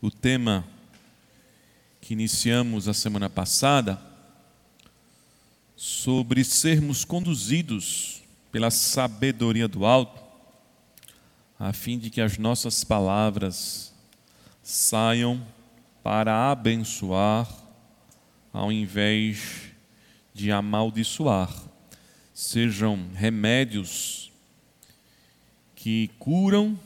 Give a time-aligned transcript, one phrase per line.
[0.00, 0.64] o tema
[2.00, 4.00] que iniciamos a semana passada
[5.76, 8.22] sobre sermos conduzidos
[8.52, 10.22] pela sabedoria do alto,
[11.58, 13.92] a fim de que as nossas palavras
[14.62, 15.44] saiam
[16.02, 17.48] para abençoar
[18.52, 19.72] ao invés
[20.32, 21.52] de amaldiçoar,
[22.32, 24.30] sejam remédios
[25.74, 26.78] que curam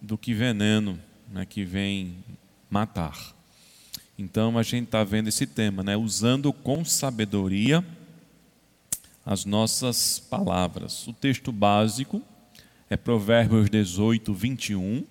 [0.00, 0.98] do que veneno
[1.32, 2.16] né, que vem
[2.70, 3.34] matar.
[4.18, 7.84] Então a gente está vendo esse tema, né, usando com sabedoria
[9.24, 11.06] as nossas palavras.
[11.08, 12.20] O texto básico
[12.90, 15.04] é Provérbios 18, 21.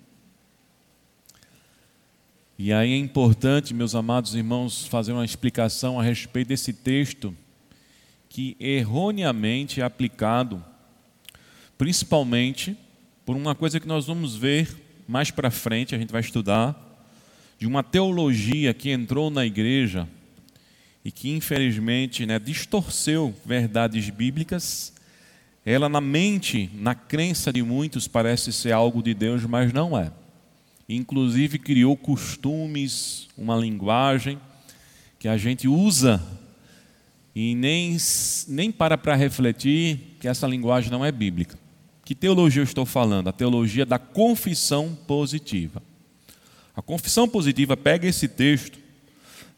[2.58, 7.36] E aí é importante, meus amados irmãos, fazer uma explicação a respeito desse texto
[8.28, 10.64] que erroneamente é aplicado,
[11.76, 12.76] principalmente
[13.26, 14.81] por uma coisa que nós vamos ver
[15.12, 16.74] mais para frente, a gente vai estudar,
[17.58, 20.08] de uma teologia que entrou na igreja
[21.04, 24.90] e que infelizmente né, distorceu verdades bíblicas.
[25.66, 30.10] Ela, na mente, na crença de muitos, parece ser algo de Deus, mas não é.
[30.88, 34.40] Inclusive, criou costumes, uma linguagem
[35.18, 36.22] que a gente usa
[37.36, 37.98] e nem,
[38.48, 41.61] nem para para refletir que essa linguagem não é bíblica.
[42.04, 43.28] Que teologia eu estou falando?
[43.28, 45.82] A teologia da confissão positiva.
[46.74, 48.78] A confissão positiva pega esse texto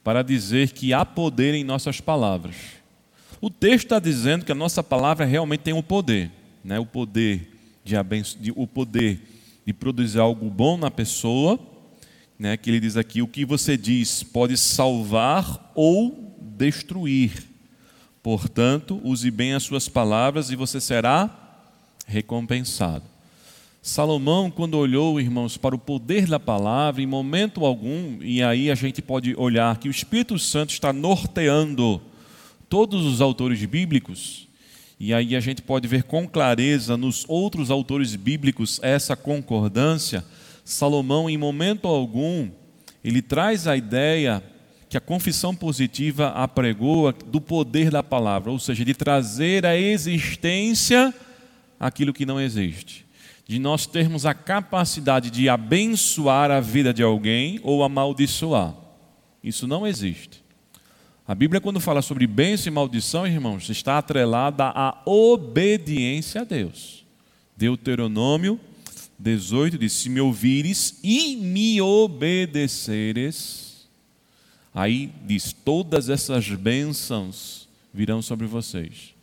[0.03, 2.57] para dizer que há poder em nossas palavras.
[3.41, 6.31] O texto está dizendo que a nossa palavra realmente tem um poder,
[6.63, 6.79] né?
[6.79, 7.51] o poder
[7.83, 8.39] de, abenço...
[8.55, 9.21] o poder
[9.67, 11.59] de produzir algo bom na pessoa,
[12.39, 12.57] né?
[12.57, 17.33] que ele diz aqui, o que você diz pode salvar ou destruir.
[18.23, 21.44] Portanto, use bem as suas palavras e você será
[22.07, 23.05] recompensado.
[23.87, 28.75] Salomão, quando olhou, irmãos, para o poder da palavra, em momento algum, e aí a
[28.75, 32.01] gente pode olhar que o Espírito Santo está norteando
[32.67, 34.49] todos os autores bíblicos,
[34.99, 40.25] e aí a gente pode ver com clareza nos outros autores bíblicos essa concordância.
[40.65, 42.49] Salomão, em momento algum,
[43.05, 44.43] ele traz a ideia
[44.89, 51.13] que a confissão positiva apregoa do poder da palavra, ou seja, de trazer à existência
[51.87, 53.05] aquilo que não existe
[53.47, 58.75] de nós termos a capacidade de abençoar a vida de alguém ou amaldiçoar.
[59.43, 60.43] Isso não existe.
[61.29, 67.05] A Bíblia, quando fala sobre bênção e maldição, irmãos, está atrelada à obediência a Deus.
[67.57, 68.59] Deuteronômio
[69.19, 73.87] 18 diz: Se me ouvires e me obedeceres,
[74.75, 79.15] aí diz: todas essas bênçãos virão sobre vocês.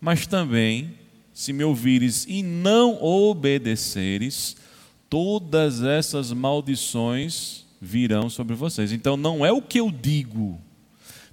[0.00, 1.01] Mas também
[1.32, 4.56] se me ouvires e não obedeceres,
[5.08, 8.92] todas essas maldições virão sobre vocês.
[8.92, 10.60] Então não é o que eu digo.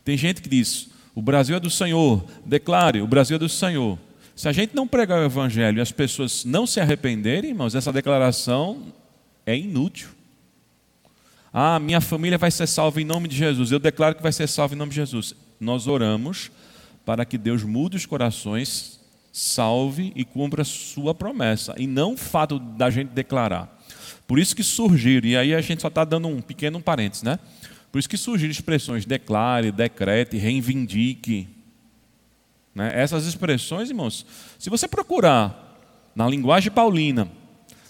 [0.04, 3.98] Tem gente que diz: o Brasil é do Senhor, declare: o Brasil é do Senhor.
[4.36, 7.92] Se a gente não pregar o Evangelho e as pessoas não se arrependerem, irmãos, essa
[7.92, 8.84] declaração
[9.46, 10.10] é inútil.
[11.52, 13.72] Ah, minha família vai ser salva em nome de Jesus.
[13.72, 15.34] Eu declaro que vai ser salva em nome de Jesus.
[15.60, 16.52] Nós oramos
[17.06, 18.99] para que Deus mude os corações
[19.40, 23.80] salve e cumpra sua promessa, e não o fato da gente declarar.
[24.28, 27.40] Por isso que surgiram, e aí a gente só está dando um pequeno parênteses, né?
[27.90, 31.48] Por isso que surgiram expressões declare, decrete, reivindique.
[32.76, 32.92] Né?
[32.94, 34.26] Essas expressões, irmãos,
[34.60, 35.78] se você procurar
[36.14, 37.32] na linguagem paulina,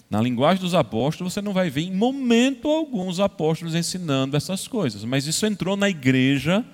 [0.08, 4.68] na linguagem dos apóstolos, você não vai ver em momento algum os apóstolos ensinando essas
[4.68, 5.04] coisas.
[5.04, 6.64] Mas isso entrou na igreja,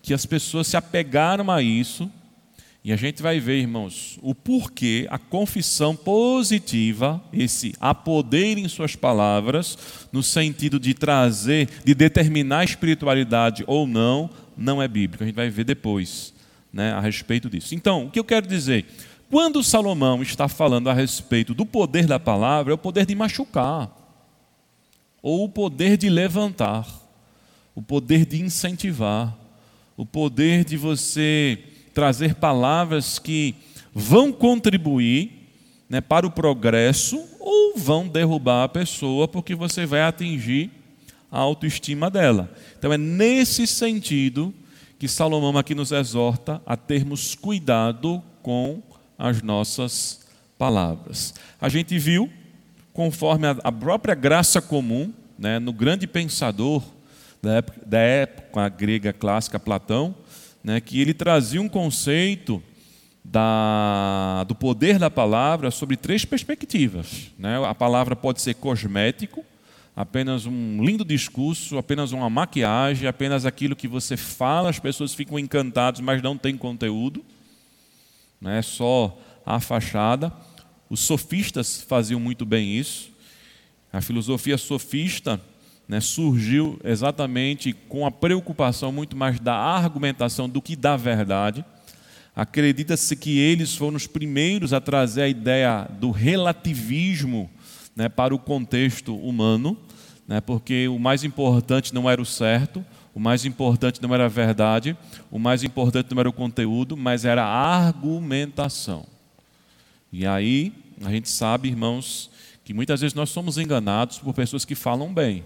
[0.00, 2.10] que as pessoas se apegaram a isso
[2.84, 7.72] e a gente vai ver, irmãos, o porquê a confissão positiva, esse
[8.04, 14.82] poder em suas palavras, no sentido de trazer, de determinar a espiritualidade ou não, não
[14.82, 15.24] é bíblico.
[15.24, 16.34] A gente vai ver depois
[16.70, 17.74] né, a respeito disso.
[17.74, 18.84] Então, o que eu quero dizer?
[19.30, 23.90] Quando Salomão está falando a respeito do poder da palavra, é o poder de machucar,
[25.22, 26.86] ou o poder de levantar,
[27.74, 29.34] o poder de incentivar,
[29.96, 31.58] o poder de você
[31.94, 33.54] trazer palavras que
[33.94, 35.48] vão contribuir
[35.88, 40.70] né, para o progresso ou vão derrubar a pessoa porque você vai atingir
[41.30, 42.50] a autoestima dela.
[42.78, 44.52] Então é nesse sentido
[44.98, 48.82] que Salomão aqui nos exorta a termos cuidado com
[49.18, 50.26] as nossas
[50.58, 51.34] palavras.
[51.60, 52.30] A gente viu,
[52.92, 56.82] conforme a própria graça comum, né, no grande pensador
[57.42, 60.14] da época, da época grega clássica, Platão,
[60.64, 62.62] né, que ele trazia um conceito
[63.22, 67.30] da, do poder da palavra sobre três perspectivas.
[67.38, 67.62] Né?
[67.66, 69.44] A palavra pode ser cosmético,
[69.94, 75.38] apenas um lindo discurso, apenas uma maquiagem, apenas aquilo que você fala, as pessoas ficam
[75.38, 77.22] encantadas, mas não tem conteúdo,
[78.42, 80.32] é só a fachada.
[80.90, 83.10] Os sofistas faziam muito bem isso.
[83.92, 85.40] A filosofia sofista
[85.88, 91.64] né, surgiu exatamente com a preocupação muito mais da argumentação do que da verdade.
[92.34, 97.50] Acredita-se que eles foram os primeiros a trazer a ideia do relativismo
[97.94, 99.76] né, para o contexto humano,
[100.26, 102.84] né, porque o mais importante não era o certo,
[103.14, 104.96] o mais importante não era a verdade,
[105.30, 109.06] o mais importante não era o conteúdo, mas era a argumentação.
[110.12, 110.72] E aí
[111.04, 112.30] a gente sabe, irmãos,
[112.64, 115.44] que muitas vezes nós somos enganados por pessoas que falam bem,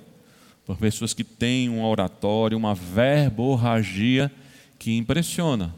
[0.68, 4.30] por pessoas que têm um oratório, uma verborragia
[4.78, 5.74] que impressiona.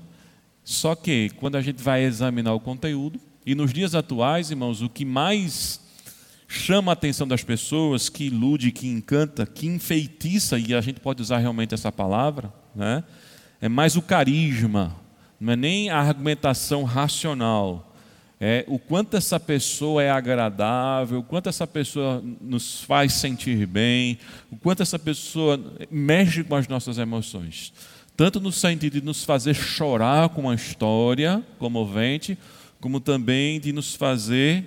[0.65, 4.89] Só que quando a gente vai examinar o conteúdo, e nos dias atuais, irmãos, o
[4.89, 5.81] que mais
[6.49, 11.23] chama a atenção das pessoas, que ilude, que encanta, que enfeitiça, e a gente pode
[11.23, 13.05] usar realmente essa palavra, né?
[13.61, 14.97] é mais o carisma,
[15.39, 17.90] não é nem a argumentação racional,
[18.41, 24.19] é o quanto essa pessoa é agradável, o quanto essa pessoa nos faz sentir bem,
[24.51, 27.71] o quanto essa pessoa mexe com as nossas emoções.
[28.17, 32.39] Tanto no sentido de nos fazer chorar com uma história comovente,
[32.81, 34.65] como também de nos fazer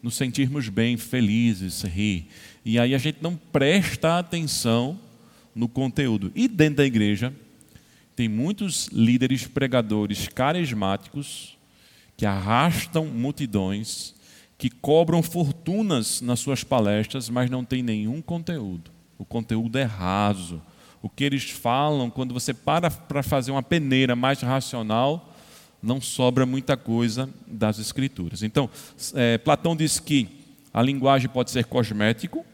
[0.00, 2.28] nos sentirmos bem, felizes, rir.
[2.64, 5.00] E aí a gente não presta atenção
[5.52, 6.30] no conteúdo.
[6.32, 7.32] E dentro da igreja,
[8.14, 11.55] tem muitos líderes pregadores carismáticos
[12.16, 14.14] que arrastam multidões,
[14.56, 18.90] que cobram fortunas nas suas palestras, mas não tem nenhum conteúdo.
[19.18, 20.62] O conteúdo é raso.
[21.02, 25.34] O que eles falam, quando você para para fazer uma peneira mais racional,
[25.82, 28.42] não sobra muita coisa das Escrituras.
[28.42, 28.68] Então,
[29.14, 30.28] é, Platão diz que
[30.72, 32.44] a linguagem pode ser cosmético,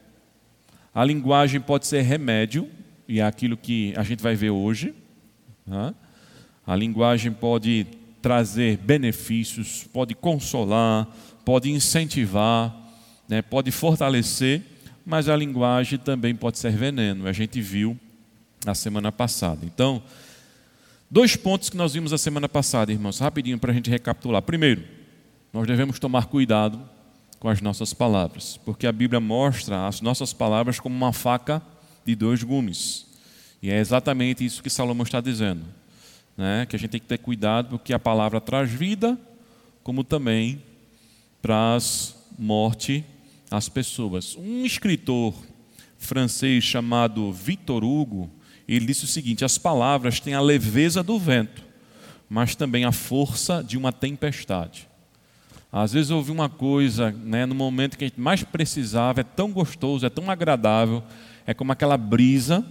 [0.94, 2.68] a linguagem pode ser remédio,
[3.08, 4.94] e é aquilo que a gente vai ver hoje.
[5.66, 5.94] Né?
[6.66, 7.86] A linguagem pode
[8.22, 11.08] trazer benefícios, pode consolar,
[11.44, 12.74] pode incentivar,
[13.28, 13.42] né?
[13.42, 14.62] pode fortalecer,
[15.04, 17.26] mas a linguagem também pode ser veneno.
[17.26, 17.98] A gente viu
[18.64, 19.66] na semana passada.
[19.66, 20.02] Então,
[21.12, 24.40] Dois pontos que nós vimos a semana passada, irmãos, rapidinho para a gente recapitular.
[24.40, 24.82] Primeiro,
[25.52, 26.80] nós devemos tomar cuidado
[27.38, 31.60] com as nossas palavras, porque a Bíblia mostra as nossas palavras como uma faca
[32.02, 33.04] de dois gumes.
[33.62, 35.60] E é exatamente isso que Salomão está dizendo.
[36.42, 36.66] Né?
[36.66, 39.16] Que a gente tem que ter cuidado, porque a palavra traz vida,
[39.84, 40.60] como também
[41.40, 43.04] traz morte
[43.48, 44.34] às pessoas.
[44.36, 45.34] Um escritor
[45.96, 48.28] francês chamado Victor Hugo,
[48.66, 51.62] ele disse o seguinte: as palavras têm a leveza do vento,
[52.28, 54.88] mas também a força de uma tempestade.
[55.70, 59.24] Às vezes eu ouvi uma coisa, né, no momento que a gente mais precisava, é
[59.24, 61.04] tão gostoso, é tão agradável,
[61.46, 62.66] é como aquela brisa,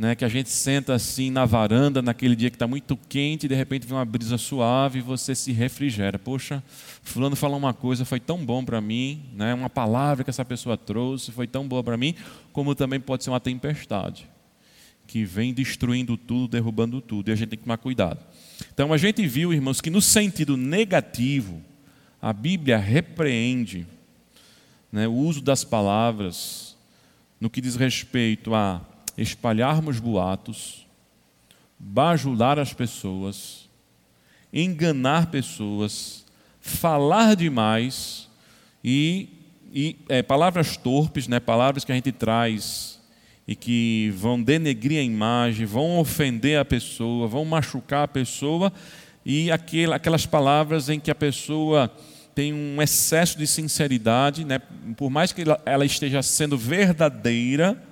[0.00, 3.48] né, que a gente senta assim na varanda, naquele dia que está muito quente, e
[3.50, 6.18] de repente vem uma brisa suave e você se refrigera.
[6.18, 6.64] Poxa,
[7.02, 10.74] fulano falou uma coisa, foi tão bom para mim, né, uma palavra que essa pessoa
[10.74, 12.14] trouxe, foi tão boa para mim,
[12.50, 14.26] como também pode ser uma tempestade
[15.06, 18.20] que vem destruindo tudo, derrubando tudo, e a gente tem que tomar cuidado.
[18.72, 21.60] Então a gente viu, irmãos, que no sentido negativo,
[22.22, 23.86] a Bíblia repreende
[24.90, 26.74] né, o uso das palavras
[27.38, 28.80] no que diz respeito a
[29.22, 30.86] espalharmos boatos,
[31.78, 33.68] bajular as pessoas,
[34.50, 36.24] enganar pessoas,
[36.60, 38.28] falar demais
[38.82, 39.28] e,
[39.72, 42.98] e é, palavras torpes, né, palavras que a gente traz
[43.46, 48.72] e que vão denegrir a imagem, vão ofender a pessoa, vão machucar a pessoa,
[49.24, 51.92] e aquelas palavras em que a pessoa
[52.34, 54.60] tem um excesso de sinceridade, né?
[54.96, 57.89] por mais que ela esteja sendo verdadeira,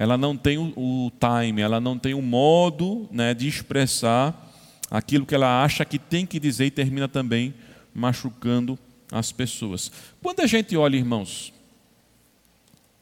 [0.00, 4.50] ela não tem o, time, ela não tem o modo né, de expressar
[4.90, 7.52] aquilo que ela acha que tem que dizer e termina também
[7.94, 8.78] machucando
[9.12, 9.92] as pessoas.
[10.22, 11.52] Quando a gente olha, irmãos,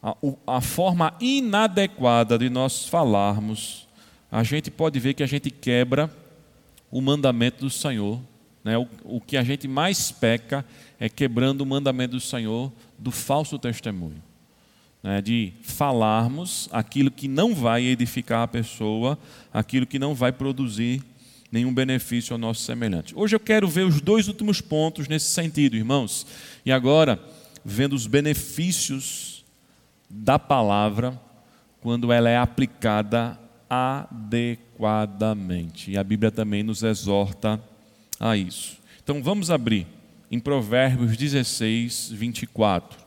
[0.02, 0.12] a,
[0.44, 3.86] a forma inadequada de nós falarmos,
[4.28, 6.10] a gente pode ver que a gente quebra
[6.90, 8.20] o mandamento do Senhor.
[8.64, 8.76] Né?
[8.76, 10.64] O, o que a gente mais peca
[10.98, 14.20] é quebrando o mandamento do Senhor do falso testemunho.
[15.08, 15.20] Né?
[15.22, 19.18] De falarmos aquilo que não vai edificar a pessoa,
[19.50, 21.02] aquilo que não vai produzir
[21.50, 23.14] nenhum benefício ao nosso semelhante.
[23.16, 26.26] Hoje eu quero ver os dois últimos pontos nesse sentido, irmãos.
[26.62, 27.18] E agora,
[27.64, 29.46] vendo os benefícios
[30.10, 31.18] da palavra
[31.80, 35.92] quando ela é aplicada adequadamente.
[35.92, 37.58] E a Bíblia também nos exorta
[38.20, 38.76] a isso.
[39.02, 39.86] Então vamos abrir
[40.30, 42.98] em Provérbios 16, 24.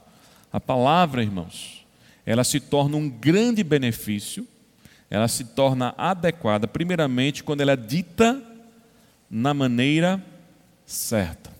[0.51, 1.80] A palavra, irmãos,
[2.31, 4.47] ela se torna um grande benefício,
[5.09, 8.41] ela se torna adequada, primeiramente, quando ela é dita
[9.29, 10.23] na maneira
[10.85, 11.51] certa.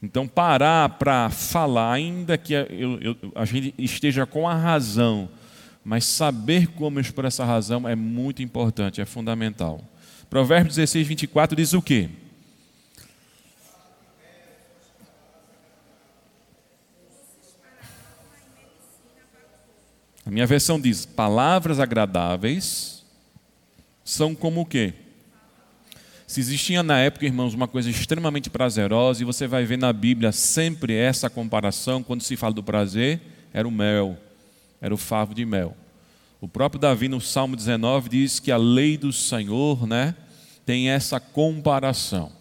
[0.00, 5.28] Então, parar para falar, ainda que eu, eu, a gente esteja com a razão,
[5.84, 9.80] mas saber como expor essa razão é muito importante, é fundamental.
[10.30, 12.08] Provérbios 16, 24 diz o quê?
[20.24, 23.04] A minha versão diz: palavras agradáveis
[24.04, 24.94] são como o quê?
[26.26, 30.32] Se existia na época, irmãos, uma coisa extremamente prazerosa, e você vai ver na Bíblia
[30.32, 33.20] sempre essa comparação, quando se fala do prazer,
[33.52, 34.16] era o mel,
[34.80, 35.76] era o favo de mel.
[36.40, 40.14] O próprio Davi, no Salmo 19, diz que a lei do Senhor né,
[40.64, 42.32] tem essa comparação.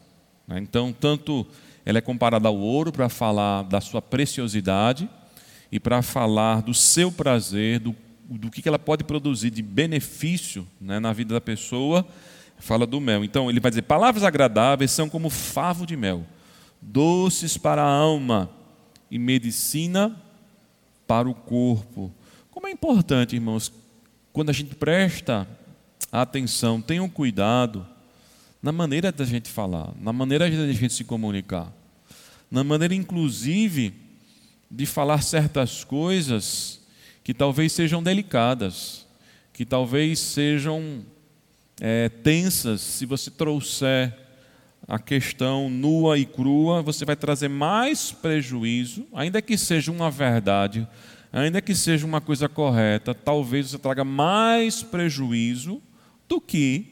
[0.47, 0.59] Né?
[0.59, 1.45] Então, tanto
[1.85, 5.09] ela é comparada ao ouro para falar da sua preciosidade
[5.71, 10.99] e para falar do seu prazer, do, do que ela pode produzir de benefício né,
[10.99, 12.05] na vida da pessoa
[12.61, 13.23] fala do mel.
[13.23, 16.25] Então ele vai dizer: palavras agradáveis são como favo de mel,
[16.81, 18.49] doces para a alma
[19.09, 20.15] e medicina
[21.05, 22.13] para o corpo.
[22.51, 23.73] Como é importante, irmãos,
[24.31, 25.47] quando a gente presta
[26.11, 27.85] atenção, tenham cuidado
[28.61, 31.73] na maneira da gente falar, na maneira da gente se comunicar,
[32.49, 33.93] na maneira, inclusive,
[34.71, 36.79] de falar certas coisas
[37.23, 39.05] que talvez sejam delicadas,
[39.51, 41.05] que talvez sejam
[41.79, 44.17] é, tensas, se você trouxer
[44.87, 50.87] a questão nua e crua, você vai trazer mais prejuízo, ainda que seja uma verdade,
[51.31, 55.81] ainda que seja uma coisa correta, talvez você traga mais prejuízo
[56.27, 56.87] do que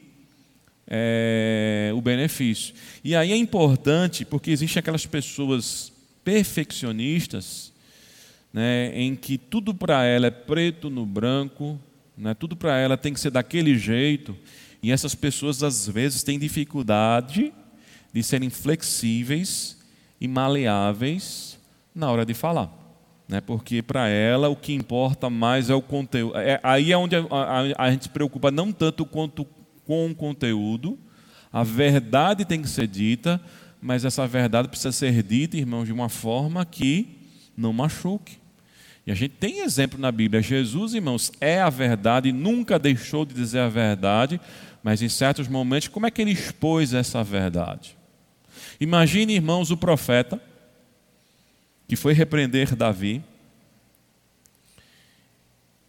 [0.86, 2.74] é, o benefício.
[3.02, 5.92] E aí é importante, porque existem aquelas pessoas
[6.24, 7.69] perfeccionistas,
[8.52, 11.78] né, em que tudo para ela é preto no branco,
[12.16, 14.36] né, tudo para ela tem que ser daquele jeito,
[14.82, 17.52] e essas pessoas, às vezes, têm dificuldade
[18.12, 19.78] de serem flexíveis
[20.20, 21.58] e maleáveis
[21.94, 22.70] na hora de falar.
[23.28, 23.40] Né?
[23.40, 26.36] Porque para ela o que importa mais é o conteúdo.
[26.36, 29.46] É, aí é onde a, a, a gente se preocupa não tanto quanto
[29.86, 30.98] com o conteúdo,
[31.52, 33.40] a verdade tem que ser dita,
[33.80, 37.18] mas essa verdade precisa ser dita, irmãos, de uma forma que
[37.56, 38.39] não machuque.
[39.06, 40.42] E a gente tem exemplo na Bíblia.
[40.42, 44.40] Jesus, irmãos, é a verdade, nunca deixou de dizer a verdade,
[44.82, 47.96] mas em certos momentos, como é que ele expôs essa verdade?
[48.80, 50.40] Imagine, irmãos, o profeta
[51.88, 53.22] que foi repreender Davi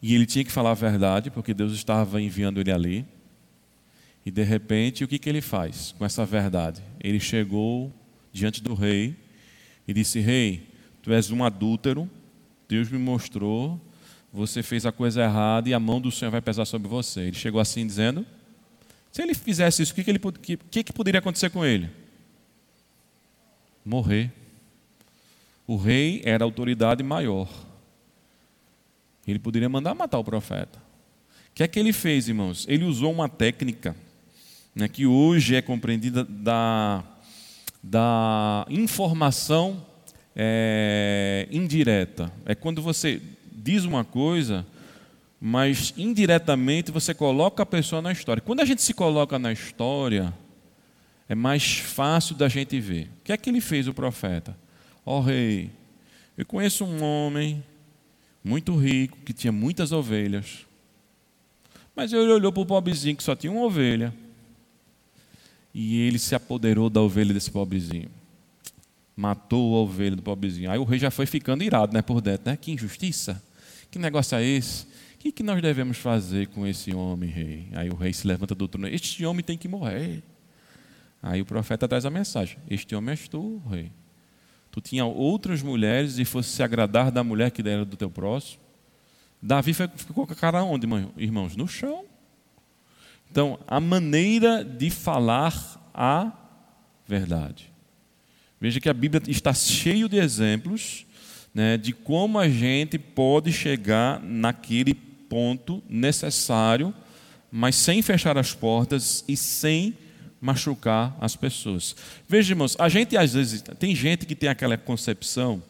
[0.01, 3.05] e ele tinha que falar a verdade, porque Deus estava enviando ele ali.
[4.25, 6.81] E de repente, o que, que ele faz com essa verdade?
[6.99, 7.93] Ele chegou
[8.33, 9.15] diante do rei
[9.87, 10.67] e disse: Rei,
[11.03, 12.09] tu és um adúltero,
[12.71, 13.77] Deus me mostrou,
[14.31, 17.19] você fez a coisa errada e a mão do Senhor vai pesar sobre você.
[17.19, 18.25] Ele chegou assim dizendo:
[19.11, 20.19] se ele fizesse isso, o que, que, ele,
[20.71, 21.89] que, que poderia acontecer com ele?
[23.83, 24.31] Morrer.
[25.67, 27.49] O rei era a autoridade maior.
[29.27, 30.79] Ele poderia mandar matar o profeta.
[31.49, 32.65] O que é que ele fez, irmãos?
[32.69, 33.97] Ele usou uma técnica
[34.73, 37.03] né, que hoje é compreendida da,
[37.83, 39.90] da informação
[40.35, 42.31] é, indireta.
[42.45, 43.21] É quando você
[43.51, 44.65] diz uma coisa
[45.43, 48.39] mas indiretamente você coloca a pessoa na história.
[48.39, 50.31] Quando a gente se coloca na história,
[51.27, 53.05] é mais fácil da gente ver.
[53.05, 54.55] O que é que ele fez, o profeta?
[55.03, 55.71] Ó oh, rei,
[56.37, 57.63] eu conheço um homem
[58.43, 60.67] muito rico que tinha muitas ovelhas,
[61.95, 64.13] mas ele olhou para o pobrezinho que só tinha uma ovelha
[65.73, 68.09] e ele se apoderou da ovelha desse pobrezinho.
[69.21, 70.71] Matou a ovelha do pobrezinho.
[70.71, 72.49] Aí o rei já foi ficando irado né, por dentro.
[72.49, 72.57] Né?
[72.57, 73.41] Que injustiça!
[73.89, 74.87] Que negócio é esse?
[75.21, 77.67] que, que nós devemos fazer com esse homem, rei?
[77.73, 80.23] Aí o rei se levanta do trono: Este homem tem que morrer.
[81.21, 83.91] Aí o profeta traz a mensagem: Este homem és tu, rei.
[84.71, 88.63] Tu tinha outras mulheres e fosse se agradar da mulher que era do teu próximo.
[89.39, 90.87] Davi ficou com a cara onde,
[91.17, 91.55] irmãos?
[91.55, 92.05] No chão.
[93.29, 95.53] Então, a maneira de falar
[95.93, 96.31] a
[97.07, 97.70] verdade.
[98.61, 101.07] Veja que a Bíblia está cheio de exemplos
[101.53, 106.93] né, de como a gente pode chegar naquele ponto necessário,
[107.51, 109.97] mas sem fechar as portas e sem
[110.39, 111.95] machucar as pessoas.
[112.27, 115.61] Veja, irmãos, a gente às vezes tem gente que tem aquela concepção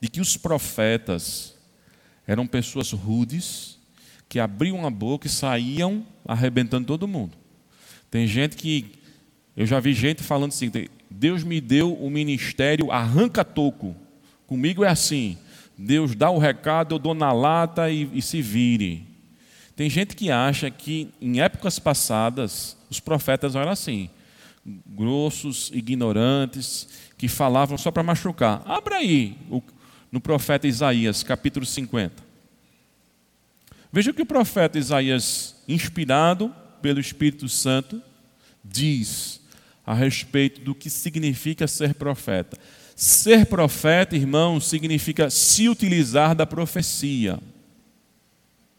[0.00, 1.54] de que os profetas
[2.26, 3.78] eram pessoas rudes
[4.28, 7.36] que abriam a boca e saíam arrebentando todo mundo.
[8.10, 8.92] Tem gente que
[9.56, 10.70] eu já vi gente falando assim:
[11.10, 13.94] Deus me deu o ministério arranca toco.
[14.46, 15.38] Comigo é assim.
[15.78, 19.06] Deus dá o recado, eu dou na lata e, e se vire.
[19.74, 24.08] Tem gente que acha que em épocas passadas os profetas eram assim,
[24.64, 28.62] grossos, ignorantes, que falavam só para machucar.
[28.64, 29.36] Abra aí
[30.10, 32.24] no profeta Isaías, capítulo 50.
[33.92, 38.02] Veja o que o profeta Isaías, inspirado pelo Espírito Santo,
[38.64, 39.40] diz
[39.86, 42.58] a respeito do que significa ser profeta.
[42.96, 47.38] Ser profeta, irmão, significa se utilizar da profecia.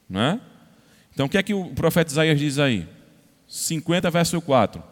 [0.09, 0.41] Não é?
[1.13, 2.85] Então o que é que o profeta Isaías diz aí?
[3.47, 4.83] 50, verso 4.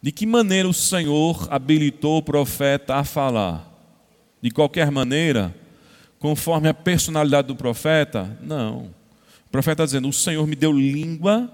[0.00, 3.70] De que maneira o Senhor habilitou o profeta a falar?
[4.40, 5.54] De qualquer maneira,
[6.22, 8.38] conforme a personalidade do profeta?
[8.40, 8.92] Não.
[9.44, 11.52] O profeta está dizendo: O Senhor me deu língua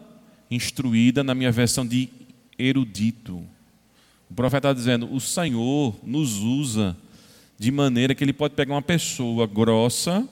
[0.51, 2.11] instruída, na minha versão de
[2.59, 3.43] erudito.
[4.31, 6.95] O profeta está dizendo: O Senhor nos usa
[7.59, 10.29] de maneira que ele pode pegar uma pessoa grossa,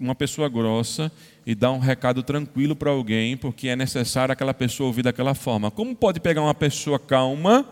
[0.00, 1.10] uma pessoa grossa,
[1.44, 5.68] e dar um recado tranquilo para alguém, porque é necessário aquela pessoa ouvir daquela forma.
[5.68, 7.66] Como pode pegar uma pessoa calma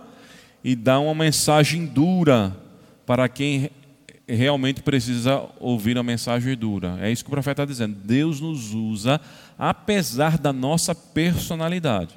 [0.64, 2.56] e dar uma mensagem dura
[3.06, 3.70] para quem
[4.26, 6.99] realmente precisa ouvir uma mensagem dura.
[7.00, 7.97] É isso que o profeta está dizendo.
[8.02, 9.21] Deus nos usa
[9.59, 12.14] apesar da nossa personalidade,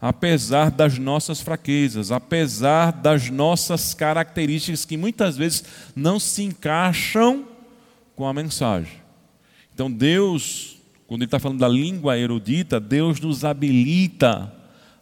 [0.00, 7.46] apesar das nossas fraquezas, apesar das nossas características que muitas vezes não se encaixam
[8.14, 8.98] com a mensagem.
[9.74, 14.52] Então Deus, quando Ele está falando da língua erudita, Deus nos habilita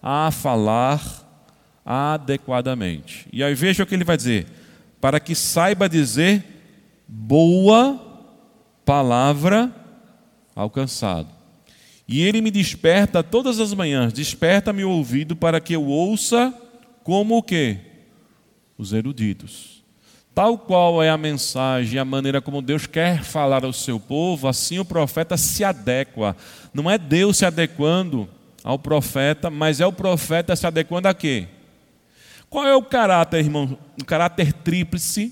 [0.03, 1.25] a falar
[1.85, 3.27] adequadamente.
[3.33, 4.47] E aí veja o que ele vai dizer
[5.07, 6.45] para que saiba dizer
[7.07, 7.97] boa
[8.85, 9.73] palavra
[10.53, 11.29] alcançado.
[12.09, 16.53] E ele me desperta todas as manhãs, desperta meu ouvido para que eu ouça
[17.05, 17.79] como o quê?
[18.77, 19.85] Os eruditos.
[20.35, 24.81] Tal qual é a mensagem, a maneira como Deus quer falar ao seu povo, assim
[24.81, 26.37] o profeta se adequa.
[26.75, 28.29] Não é Deus se adequando
[28.65, 31.47] ao profeta, mas é o profeta se adequando a quê?
[32.57, 33.79] Qual é o caráter, irmão?
[34.01, 35.31] O caráter tríplice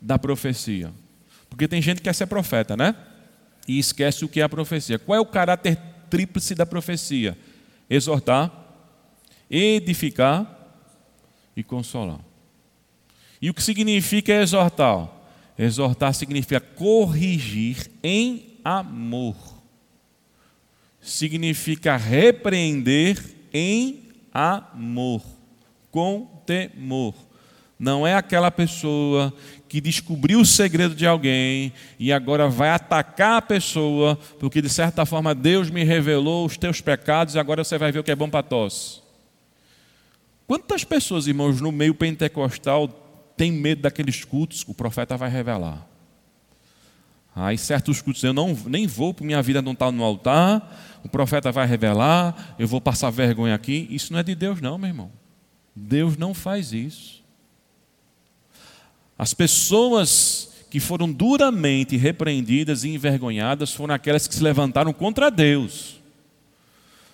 [0.00, 0.92] da profecia.
[1.48, 2.96] Porque tem gente que quer ser profeta, né?
[3.68, 4.98] E esquece o que é a profecia.
[4.98, 5.78] Qual é o caráter
[6.10, 7.38] tríplice da profecia?
[7.88, 8.50] Exortar,
[9.48, 10.44] edificar
[11.56, 12.18] e consolar.
[13.40, 15.08] E o que significa exortar?
[15.56, 19.36] Exortar significa corrigir em amor.
[21.00, 25.37] Significa repreender em amor
[25.90, 27.14] com temor.
[27.78, 29.32] Não é aquela pessoa
[29.68, 35.06] que descobriu o segredo de alguém e agora vai atacar a pessoa, porque de certa
[35.06, 38.16] forma Deus me revelou os teus pecados e agora você vai ver o que é
[38.16, 39.00] bom para tosse.
[40.46, 42.88] Quantas pessoas, irmãos, no meio pentecostal
[43.36, 45.86] têm medo daqueles cultos o profeta vai revelar?
[47.36, 51.08] Aí certos cultos eu não, nem vou, porque minha vida não está no altar, o
[51.08, 53.86] profeta vai revelar, eu vou passar vergonha aqui.
[53.90, 55.12] Isso não é de Deus, não, meu irmão.
[55.78, 57.22] Deus não faz isso.
[59.18, 65.96] As pessoas que foram duramente repreendidas e envergonhadas foram aquelas que se levantaram contra Deus.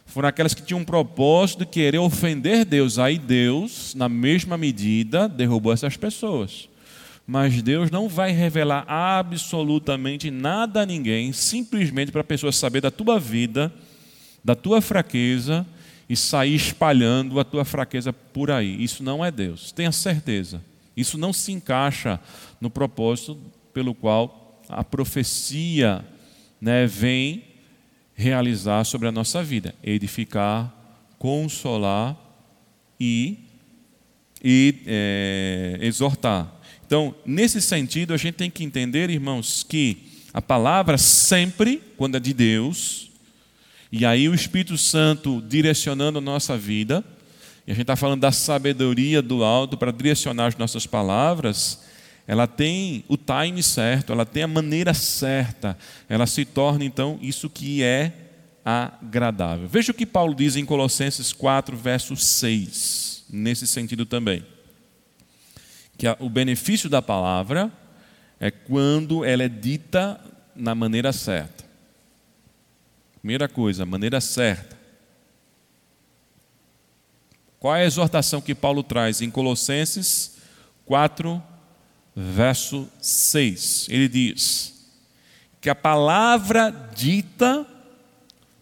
[0.07, 2.99] Foram aquelas que tinham um propósito de querer ofender Deus.
[2.99, 6.69] Aí Deus, na mesma medida, derrubou essas pessoas.
[7.27, 12.91] Mas Deus não vai revelar absolutamente nada a ninguém, simplesmente para a pessoa saber da
[12.91, 13.73] tua vida,
[14.45, 15.67] da tua fraqueza
[16.09, 18.83] e sair espalhando a tua fraqueza por aí.
[18.83, 20.63] Isso não é Deus, tenha certeza.
[20.97, 22.21] Isso não se encaixa
[22.61, 23.39] no propósito
[23.73, 26.05] pelo qual a profecia
[26.61, 27.45] né, vem
[28.15, 30.73] realizar sobre a nossa vida: edificar,
[31.19, 32.17] consolar
[32.99, 33.39] e,
[34.43, 36.53] e é, exortar.
[36.87, 42.21] Então, nesse sentido, a gente tem que entender, irmãos, que a palavra sempre, quando é
[42.21, 43.11] de Deus,
[43.97, 47.05] e aí o Espírito Santo direcionando a nossa vida,
[47.65, 51.85] e a gente está falando da sabedoria do alto para direcionar as nossas palavras,
[52.27, 55.79] ela tem o time certo, ela tem a maneira certa,
[56.09, 58.13] ela se torna então isso que é
[58.65, 59.69] agradável.
[59.69, 64.45] Veja o que Paulo diz em Colossenses 4, verso 6, nesse sentido também.
[65.97, 67.71] Que o benefício da palavra
[68.41, 70.21] é quando ela é dita
[70.57, 71.64] na maneira certa.
[73.25, 74.77] Primeira coisa, a maneira certa.
[77.59, 80.37] Qual é a exortação que Paulo traz em Colossenses
[80.85, 81.43] 4,
[82.15, 83.87] verso 6?
[83.89, 84.91] Ele diz
[85.59, 87.67] que a palavra dita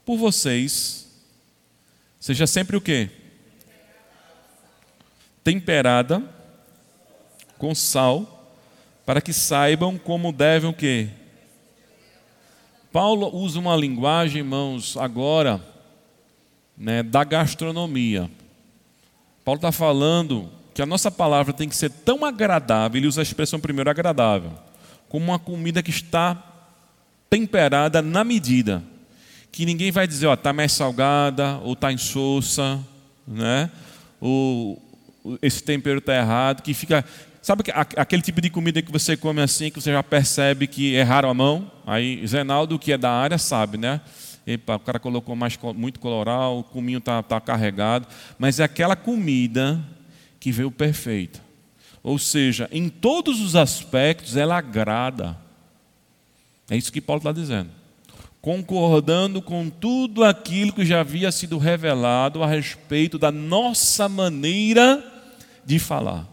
[0.04, 1.08] por vocês
[2.20, 3.10] Seja sempre o quê?
[5.42, 6.22] Temperada
[7.58, 8.54] com sal,
[9.04, 11.08] para que saibam como devem o quê?
[12.92, 15.60] Paulo usa uma linguagem, irmãos, agora,
[16.76, 18.30] né, da gastronomia.
[19.44, 23.24] Paulo está falando que a nossa palavra tem que ser tão agradável, ele usa a
[23.24, 24.52] expressão primeiro agradável,
[25.08, 26.40] como uma comida que está
[27.28, 28.82] temperada na medida.
[29.50, 32.78] Que ninguém vai dizer, ó, está mais salgada, ou está insossa,
[33.26, 33.70] né?
[34.20, 34.80] ou
[35.42, 37.04] esse tempero está errado, que fica
[37.42, 41.28] Sabe aquele tipo de comida que você come assim, que você já percebe que erraram
[41.28, 41.68] a mão?
[41.84, 44.00] Aí, Zenaldo, que é da área, sabe, né?
[44.46, 48.06] Epa, o cara colocou mais, muito coloral, o cominho está tá carregado.
[48.38, 49.84] Mas é aquela comida
[50.38, 51.40] que veio perfeita.
[52.00, 55.36] Ou seja, em todos os aspectos ela agrada.
[56.70, 57.70] É isso que Paulo está dizendo.
[58.40, 65.04] Concordando com tudo aquilo que já havia sido revelado a respeito da nossa maneira
[65.66, 66.31] de falar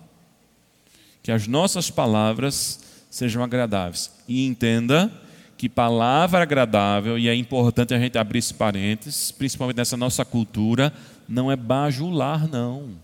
[1.29, 4.11] que as nossas palavras sejam agradáveis.
[4.27, 5.11] E entenda
[5.55, 10.91] que palavra agradável, e é importante a gente abrir esse parênteses, principalmente nessa nossa cultura,
[11.27, 12.95] não é bajular, não.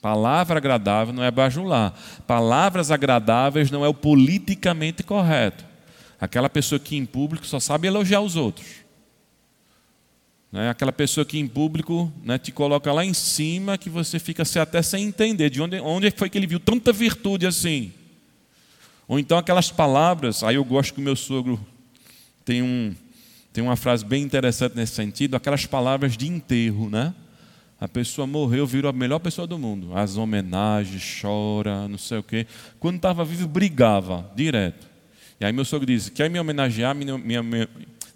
[0.00, 1.92] Palavra agradável não é bajular.
[2.26, 5.62] Palavras agradáveis não é o politicamente correto.
[6.18, 8.66] Aquela pessoa que em público só sabe elogiar os outros.
[10.54, 10.70] Né?
[10.70, 14.80] Aquela pessoa que em público né, te coloca lá em cima que você fica até
[14.82, 17.92] sem entender de onde, onde foi que ele viu tanta virtude assim.
[19.08, 21.58] Ou então aquelas palavras, aí eu gosto que o meu sogro
[22.44, 22.94] tem, um,
[23.52, 27.12] tem uma frase bem interessante nesse sentido, aquelas palavras de enterro, né?
[27.80, 29.90] A pessoa morreu, virou a melhor pessoa do mundo.
[29.92, 32.46] As homenagens, chora, não sei o quê.
[32.78, 34.86] Quando estava vivo, brigava, direto.
[35.40, 37.68] E aí meu sogro disse, quer me homenagear, me, me, me,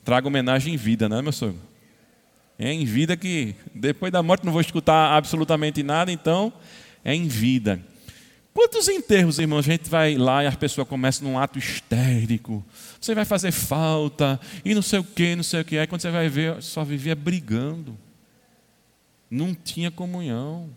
[0.04, 1.67] traga homenagem em vida, né, meu sogro?
[2.58, 6.52] É em vida que depois da morte não vou escutar absolutamente nada, então
[7.04, 7.80] é em vida.
[8.52, 12.64] Quantos enterros, irmãos, a gente vai lá e as pessoas começam num ato histérico.
[13.00, 15.78] Você vai fazer falta e não sei o que, não sei o que.
[15.78, 17.96] Aí quando você vai ver, só vivia brigando.
[19.30, 20.68] Não tinha comunhão.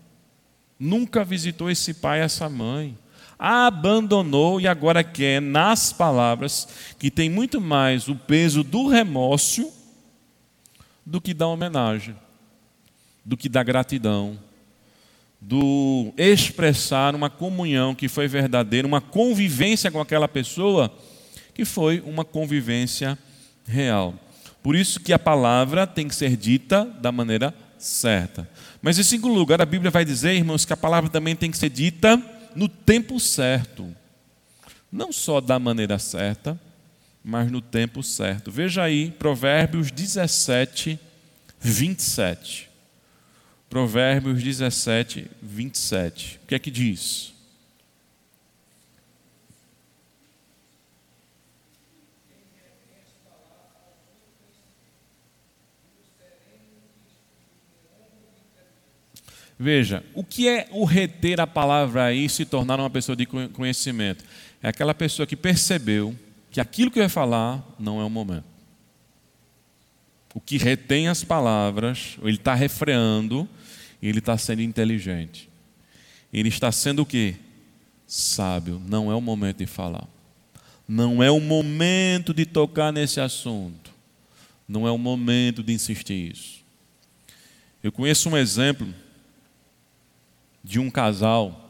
[0.80, 2.96] Nunca visitou esse pai, essa mãe.
[3.40, 6.68] Abandonou e agora quer, nas palavras,
[7.00, 9.81] que tem muito mais o peso do remorso
[11.06, 12.16] do que da homenagem,
[13.24, 14.40] do que da gratidão,
[15.40, 20.94] do expressar uma comunhão que foi verdadeira, uma convivência com aquela pessoa
[21.54, 23.18] que foi uma convivência
[23.66, 24.14] real.
[24.62, 28.48] Por isso que a palavra tem que ser dita da maneira certa.
[28.82, 31.58] Mas em segundo lugar, a Bíblia vai dizer, irmãos, que a palavra também tem que
[31.58, 32.22] ser dita
[32.56, 33.88] no tempo certo.
[34.92, 36.60] Não só da maneira certa,
[37.24, 38.52] mas no tempo certo.
[38.52, 41.00] Veja aí, Provérbios 17,
[41.60, 42.70] 27.
[43.70, 46.40] Provérbios 17, 27.
[46.44, 47.32] O que é que diz?
[59.64, 63.28] Veja, o que é o reter a palavra aí e se tornar uma pessoa de
[63.28, 64.26] conhecimento?
[64.60, 66.16] É aquela pessoa que percebeu
[66.52, 68.46] que aquilo que vai falar não é o momento.
[70.34, 73.48] O que retém as palavras, ele está refreando,
[74.02, 75.50] ele está sendo inteligente.
[76.32, 77.36] Ele está sendo o quê?
[78.06, 78.82] Sábio.
[78.86, 80.08] Não é o momento de falar.
[80.88, 83.92] Não é o momento de tocar nesse assunto.
[84.68, 86.62] Não é o momento de insistir isso.
[87.84, 88.88] Eu conheço um exemplo
[90.64, 91.70] de um casal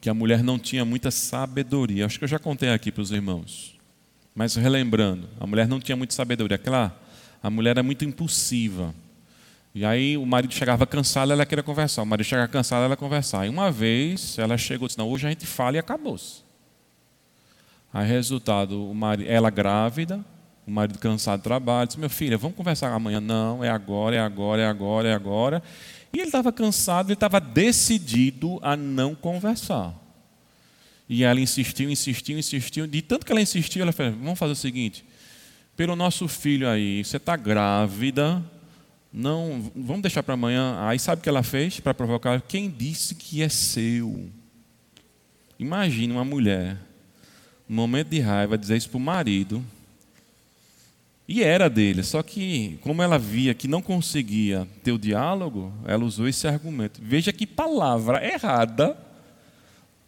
[0.00, 2.06] que a mulher não tinha muita sabedoria.
[2.06, 3.73] Acho que eu já contei aqui para os irmãos.
[4.34, 6.56] Mas relembrando, a mulher não tinha muita sabedoria.
[6.56, 6.98] Aquela,
[7.42, 8.92] a mulher era muito impulsiva.
[9.74, 12.02] E aí o marido chegava cansado, ela queria conversar.
[12.02, 13.46] O marido chegava cansado, ela conversar.
[13.46, 16.42] E uma vez ela chegou e disse: Não, hoje a gente fala e acabou-se.
[17.92, 20.24] Aí, resultado, o marido, ela grávida,
[20.66, 23.20] o marido cansado do trabalho, disse: Meu filho, vamos conversar amanhã.
[23.20, 25.62] Não, é agora, é agora, é agora, é agora.
[26.12, 29.94] E ele estava cansado, ele estava decidido a não conversar.
[31.08, 32.86] E ela insistiu, insistiu, insistiu.
[32.86, 35.04] De tanto que ela insistiu, ela falou: vamos fazer o seguinte,
[35.76, 38.42] pelo nosso filho aí, você está grávida,
[39.12, 40.76] não, vamos deixar para amanhã.
[40.80, 42.40] Aí sabe o que ela fez para provocar?
[42.42, 44.28] Quem disse que é seu?
[45.58, 46.78] Imagine uma mulher,
[47.68, 49.64] no momento de raiva, dizer isso para o marido.
[51.26, 56.04] E era dele, só que, como ela via que não conseguia ter o diálogo, ela
[56.04, 57.00] usou esse argumento.
[57.02, 59.03] Veja que palavra errada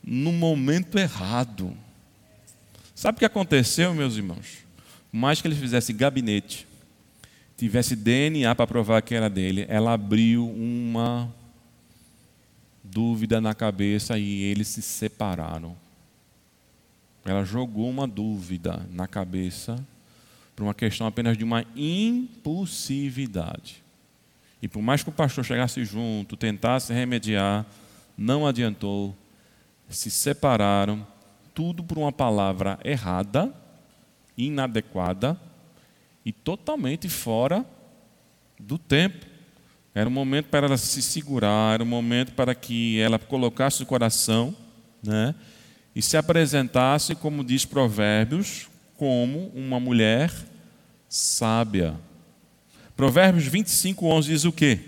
[0.06, 1.76] no momento errado.
[2.94, 4.58] Sabe o que aconteceu, meus irmãos?
[5.12, 6.66] Mais que ele fizesse gabinete,
[7.56, 11.30] tivesse DNA para provar que era dele, ela abriu uma
[12.84, 15.76] dúvida na cabeça e eles se separaram.
[17.24, 19.84] Ela jogou uma dúvida na cabeça
[20.54, 23.82] por uma questão apenas de uma impulsividade.
[24.62, 27.66] E por mais que o pastor chegasse junto, tentasse remediar,
[28.16, 29.14] não adiantou,
[29.88, 31.06] se separaram,
[31.54, 33.52] tudo por uma palavra errada,
[34.36, 35.40] inadequada
[36.24, 37.64] e totalmente fora
[38.58, 39.24] do tempo.
[39.94, 43.86] Era um momento para ela se segurar, era um momento para que ela colocasse o
[43.86, 44.54] coração
[45.02, 45.34] né,
[45.94, 50.30] e se apresentasse, como diz Provérbios, como uma mulher
[51.08, 51.94] sábia.
[52.94, 54.80] Provérbios 25, 11 diz o quê?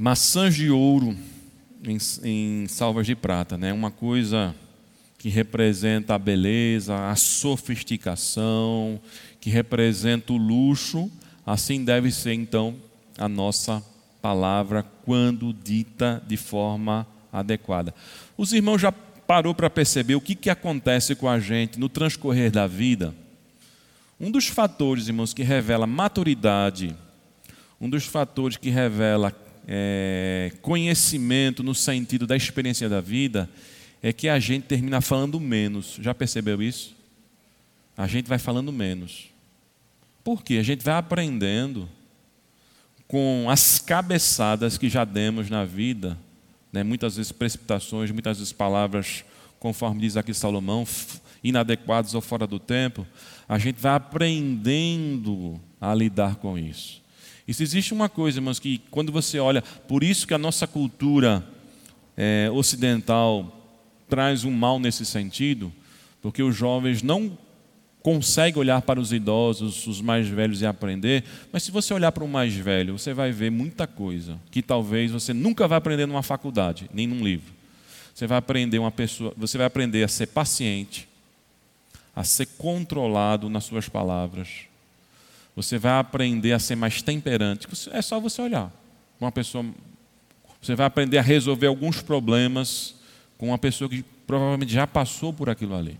[0.00, 1.16] Maçãs de ouro
[1.82, 3.72] em, em, salvas de prata, né?
[3.72, 4.54] Uma coisa
[5.18, 9.00] que representa a beleza, a sofisticação,
[9.40, 11.10] que representa o luxo,
[11.44, 12.76] assim deve ser então
[13.18, 13.82] a nossa
[14.22, 17.92] palavra quando dita de forma adequada.
[18.36, 22.52] Os irmãos já parou para perceber o que, que acontece com a gente no transcorrer
[22.52, 23.12] da vida?
[24.20, 26.94] Um dos fatores, irmãos, que revela maturidade,
[27.80, 29.34] um dos fatores que revela
[29.70, 33.50] é, conhecimento no sentido da experiência da vida,
[34.02, 35.98] é que a gente termina falando menos.
[36.00, 36.96] Já percebeu isso?
[37.94, 39.28] A gente vai falando menos.
[40.24, 40.54] Por quê?
[40.54, 41.88] A gente vai aprendendo
[43.06, 46.16] com as cabeçadas que já demos na vida,
[46.72, 46.82] né?
[46.82, 49.24] muitas vezes precipitações, muitas vezes palavras,
[49.58, 50.86] conforme diz aqui Salomão,
[51.42, 53.06] inadequadas ou fora do tempo,
[53.48, 57.02] a gente vai aprendendo a lidar com isso.
[57.52, 61.44] Se existe uma coisa, irmãos, que quando você olha, por isso que a nossa cultura
[62.16, 63.54] é, ocidental
[64.08, 65.72] traz um mal nesse sentido,
[66.20, 67.36] porque os jovens não
[68.02, 72.24] conseguem olhar para os idosos, os mais velhos e aprender, mas se você olhar para
[72.24, 76.22] o mais velho, você vai ver muita coisa que talvez você nunca vai aprender numa
[76.22, 77.52] faculdade, nem num livro.
[78.14, 81.08] Você vai aprender uma pessoa, você vai aprender a ser paciente,
[82.14, 84.67] a ser controlado nas suas palavras,
[85.58, 87.66] você vai aprender a ser mais temperante.
[87.90, 88.72] É só você olhar.
[89.20, 89.64] Uma pessoa,
[90.62, 92.94] você vai aprender a resolver alguns problemas
[93.36, 95.98] com uma pessoa que provavelmente já passou por aquilo ali.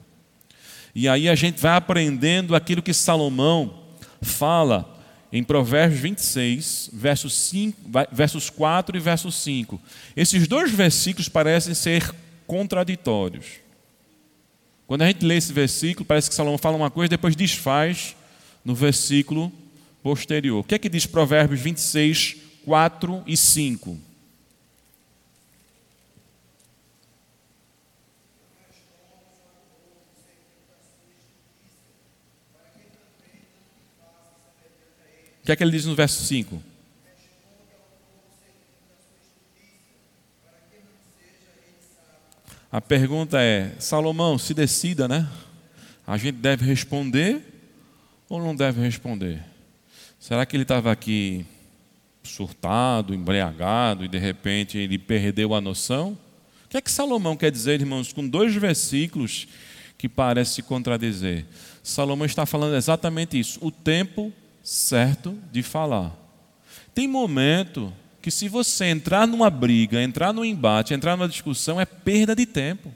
[0.94, 3.82] E aí a gente vai aprendendo aquilo que Salomão
[4.22, 4.96] fala
[5.32, 7.80] em Provérbios 26, versos, 5,
[8.12, 9.80] versos 4 e versos 5.
[10.16, 12.14] Esses dois versículos parecem ser
[12.46, 13.46] contraditórios.
[14.86, 18.14] Quando a gente lê esse versículo, parece que Salomão fala uma coisa depois desfaz
[18.68, 19.50] no versículo
[20.02, 20.60] posterior.
[20.60, 23.90] O que é que diz Provérbios 26, 4 e 5?
[23.90, 23.98] O
[35.46, 36.62] que é que ele diz no verso 5?
[42.70, 45.26] A pergunta é: Salomão, se decida, né?
[46.06, 47.57] A gente deve responder
[48.28, 49.42] ou não deve responder?
[50.18, 51.46] Será que ele estava aqui
[52.22, 56.18] surtado, embriagado e de repente ele perdeu a noção?
[56.64, 59.48] O que é que Salomão quer dizer, irmãos, com dois versículos
[59.96, 61.46] que parecem se contradizer?
[61.82, 66.14] Salomão está falando exatamente isso, o tempo certo de falar.
[66.94, 71.86] Tem momento que se você entrar numa briga, entrar num embate, entrar numa discussão, é
[71.86, 72.92] perda de tempo.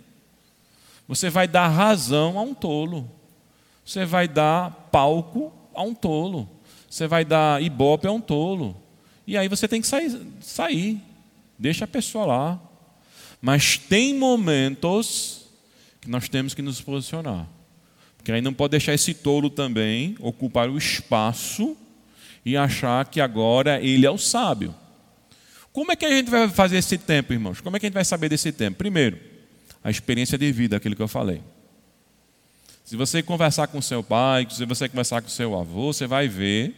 [1.09, 3.11] Você vai dar razão a um tolo.
[3.85, 6.49] Você vai dar palco a um tolo.
[6.89, 8.77] Você vai dar ibope a um tolo.
[9.27, 11.01] E aí você tem que sair, sair.
[11.59, 12.61] Deixa a pessoa lá.
[13.41, 15.47] Mas tem momentos
[16.01, 17.47] que nós temos que nos posicionar.
[18.17, 21.77] Porque aí não pode deixar esse tolo também ocupar o espaço
[22.45, 24.75] e achar que agora ele é o sábio.
[25.73, 27.61] Como é que a gente vai fazer esse tempo, irmãos?
[27.61, 28.77] Como é que a gente vai saber desse tempo?
[28.77, 29.19] Primeiro,
[29.83, 31.43] a experiência de vida, aquilo que eu falei.
[32.85, 36.75] Se você conversar com seu pai, se você conversar com seu avô, você vai ver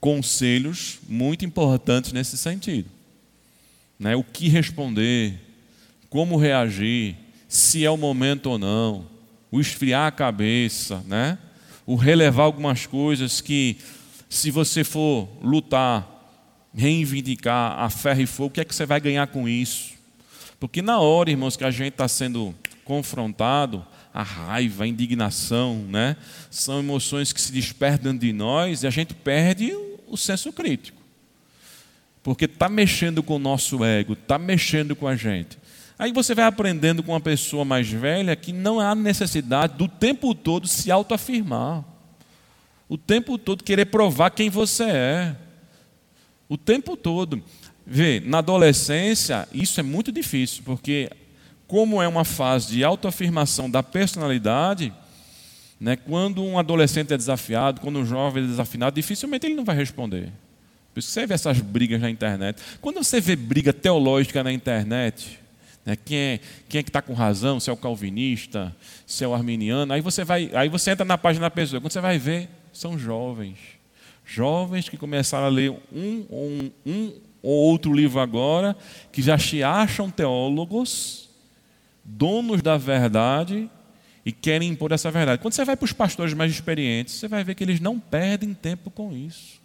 [0.00, 2.88] conselhos muito importantes nesse sentido.
[3.98, 4.16] Né?
[4.16, 5.38] O que responder,
[6.08, 7.16] como reagir,
[7.48, 9.06] se é o momento ou não,
[9.50, 11.38] o esfriar a cabeça, né?
[11.86, 13.76] o relevar algumas coisas que,
[14.28, 16.08] se você for lutar,
[16.74, 19.94] reivindicar a ferro e fogo, o que é que você vai ganhar com isso?
[20.58, 26.16] Porque na hora, irmãos, que a gente está sendo confrontado, a raiva, a indignação, né?
[26.50, 29.72] São emoções que se despertam de nós e a gente perde
[30.06, 31.00] o senso crítico.
[32.22, 35.58] Porque está mexendo com o nosso ego, está mexendo com a gente.
[35.98, 40.34] Aí você vai aprendendo com uma pessoa mais velha que não há necessidade do tempo
[40.34, 41.84] todo se autoafirmar.
[42.88, 45.36] O tempo todo querer provar quem você é.
[46.48, 47.42] O tempo todo.
[47.86, 51.10] Vê, na adolescência, isso é muito difícil, porque
[51.70, 54.92] como é uma fase de autoafirmação da personalidade,
[55.78, 59.76] né, quando um adolescente é desafiado, quando um jovem é desafinado, dificilmente ele não vai
[59.76, 60.32] responder.
[60.92, 62.60] Por isso você vê essas brigas na internet.
[62.80, 65.38] Quando você vê briga teológica na internet,
[65.86, 68.74] né, quem, é, quem é que está com razão, se é o calvinista,
[69.06, 71.80] se é o arminiano, aí você, vai, aí você entra na página da pessoa.
[71.80, 73.58] Quando você vai ver, são jovens.
[74.26, 78.76] Jovens que começaram a ler um, um, um ou outro livro agora,
[79.12, 81.29] que já se acham teólogos
[82.10, 83.70] donos da verdade
[84.24, 85.40] e querem impor essa verdade.
[85.40, 88.52] Quando você vai para os pastores mais experientes, você vai ver que eles não perdem
[88.52, 89.60] tempo com isso.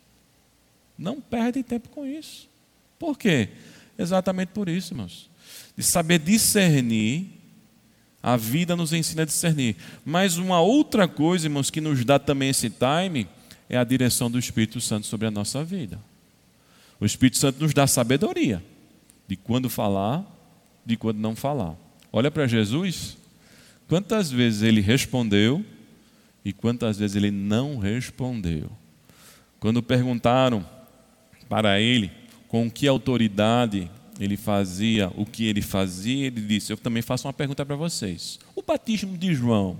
[0.97, 2.47] Não perdem tempo com isso.
[2.97, 3.49] Por quê?
[3.97, 5.29] Exatamente por isso, irmãos.
[5.75, 7.27] De saber discernir,
[8.23, 9.75] a vida nos ensina a discernir.
[10.05, 13.27] Mas uma outra coisa, irmãos, que nos dá também esse time
[13.69, 15.99] é a direção do Espírito Santo sobre a nossa vida.
[16.99, 18.63] O Espírito Santo nos dá sabedoria
[19.27, 20.25] de quando falar,
[20.85, 21.75] de quando não falar.
[22.17, 23.17] Olha para Jesus,
[23.89, 25.65] quantas vezes ele respondeu
[26.45, 28.71] e quantas vezes ele não respondeu.
[29.59, 30.65] Quando perguntaram
[31.49, 32.09] para ele
[32.47, 37.33] com que autoridade ele fazia o que ele fazia, ele disse: Eu também faço uma
[37.33, 38.39] pergunta para vocês.
[38.55, 39.77] O batismo de João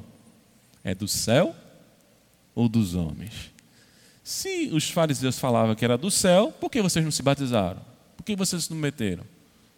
[0.84, 1.56] é do céu
[2.54, 3.50] ou dos homens?
[4.26, 7.80] Se os fariseus falavam que era do céu, por que vocês não se batizaram?
[8.18, 9.24] Por que vocês não meteram?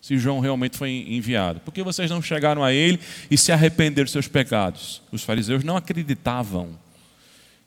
[0.01, 1.59] Se João realmente foi enviado?
[1.59, 5.01] Por que vocês não chegaram a ele e se arrependeram dos seus pecados?
[5.11, 6.77] Os fariseus não acreditavam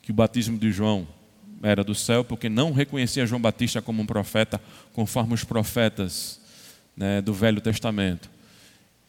[0.03, 1.07] que o batismo de João
[1.63, 4.61] era do céu, porque não reconhecia João Batista como um profeta,
[4.95, 6.41] conforme os profetas
[6.97, 8.31] né, do Velho Testamento.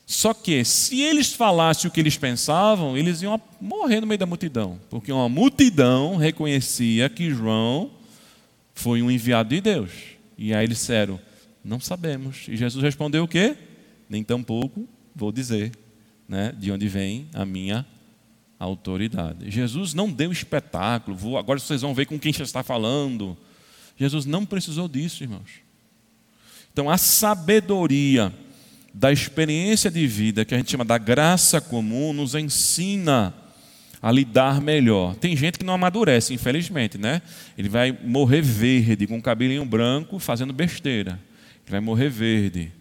[0.05, 4.25] Só que, se eles falassem o que eles pensavam, eles iam morrer no meio da
[4.25, 7.91] multidão, porque uma multidão reconhecia que João
[8.75, 9.91] foi um enviado de Deus.
[10.37, 11.17] E aí eles disseram:
[11.63, 12.45] não sabemos.
[12.47, 13.55] E Jesus respondeu o quê?
[14.09, 15.71] Nem tampouco vou dizer
[16.27, 17.85] né, de onde vem a minha
[18.57, 19.49] autoridade.
[19.49, 23.37] Jesus não deu espetáculo, vou, agora vocês vão ver com quem já está falando.
[23.97, 25.61] Jesus não precisou disso, irmãos.
[26.71, 28.33] Então, a sabedoria
[28.93, 33.33] da experiência de vida, que a gente chama da graça comum, nos ensina
[34.01, 35.15] a lidar melhor.
[35.15, 37.21] Tem gente que não amadurece, infelizmente, né?
[37.57, 41.19] Ele vai morrer verde, com cabelinho branco, fazendo besteira
[41.67, 42.71] vai morrer verde.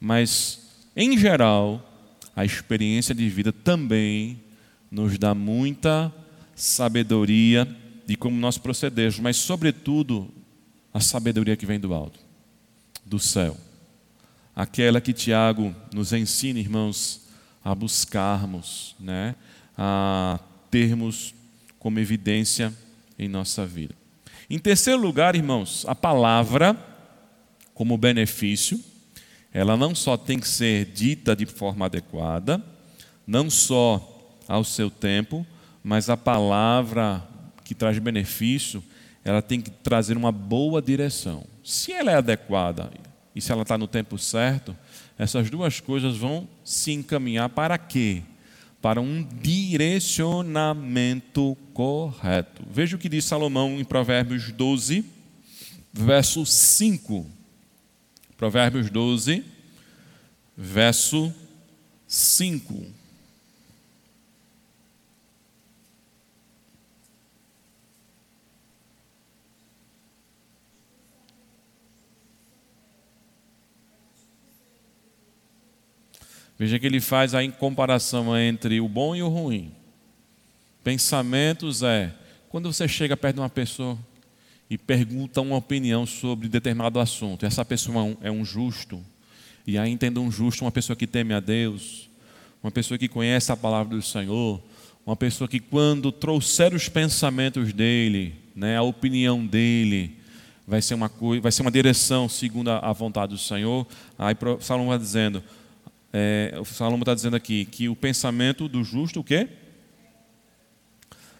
[0.00, 0.60] Mas,
[0.96, 1.88] em geral,
[2.34, 4.40] a experiência de vida também
[4.90, 6.12] nos dá muita
[6.54, 7.66] sabedoria
[8.06, 10.28] de como nós procedemos, mas, sobretudo,
[10.92, 12.18] a sabedoria que vem do alto,
[13.04, 13.56] do céu.
[14.54, 17.22] Aquela que Tiago nos ensina, irmãos,
[17.64, 19.34] a buscarmos, né?
[19.76, 20.38] a
[20.70, 21.34] termos
[21.78, 22.72] como evidência
[23.18, 23.94] em nossa vida.
[24.50, 26.76] Em terceiro lugar, irmãos, a palavra
[27.74, 28.80] como benefício,
[29.52, 32.62] ela não só tem que ser dita de forma adequada,
[33.26, 34.08] não só
[34.48, 35.46] ao seu tempo,
[35.82, 37.22] mas a palavra
[37.64, 38.82] que traz benefício,
[39.24, 41.44] ela tem que trazer uma boa direção.
[41.62, 42.90] Se ela é adequada
[43.34, 44.76] e se ela está no tempo certo,
[45.18, 48.22] essas duas coisas vão se encaminhar para quê?
[48.80, 52.62] Para um direcionamento correto.
[52.68, 55.04] Veja o que diz Salomão em Provérbios 12,
[55.92, 57.24] verso 5.
[58.42, 59.44] Provérbios 12,
[60.56, 61.32] verso
[62.08, 62.86] 5.
[76.58, 79.72] Veja que ele faz a comparação entre o bom e o ruim.
[80.82, 82.12] Pensamentos é
[82.48, 83.96] quando você chega perto de uma pessoa
[84.72, 87.44] e pergunta uma opinião sobre determinado assunto.
[87.44, 89.04] Essa pessoa é um justo,
[89.66, 92.08] e aí entenda um justo, uma pessoa que teme a Deus,
[92.62, 94.62] uma pessoa que conhece a palavra do Senhor,
[95.04, 100.16] uma pessoa que quando trouxer os pensamentos dele, né, a opinião dele,
[100.66, 103.86] vai ser uma coisa, vai ser uma direção segundo a vontade do Senhor.
[104.18, 105.44] Aí Salomão está dizendo,
[106.10, 109.50] é, Salomão está dizendo aqui que o pensamento do justo o quê?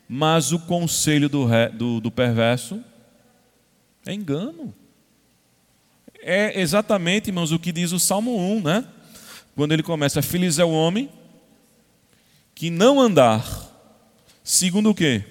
[0.06, 2.84] Mas o conselho do, do, do perverso
[4.06, 4.74] é engano.
[6.20, 8.88] É exatamente, irmãos, o que diz o Salmo 1, né?
[9.54, 11.10] Quando ele começa, feliz é o homem
[12.54, 13.70] que não andar
[14.44, 15.24] segundo o quê?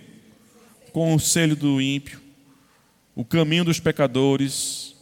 [0.92, 2.22] Conselho do ímpio,
[3.16, 4.96] o caminho dos pecadores,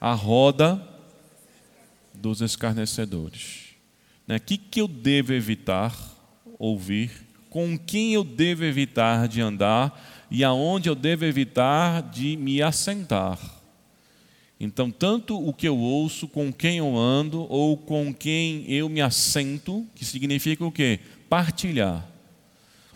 [0.00, 0.86] a roda
[2.12, 3.74] dos escarnecedores.
[4.26, 4.38] O né?
[4.38, 5.94] que, que eu devo evitar
[6.58, 7.10] ouvir?
[7.48, 10.13] Com quem eu devo evitar de andar?
[10.30, 13.38] E aonde eu devo evitar de me assentar?
[14.58, 19.00] Então, tanto o que eu ouço, com quem eu ando, ou com quem eu me
[19.00, 21.00] assento, que significa o quê?
[21.28, 22.08] Partilhar.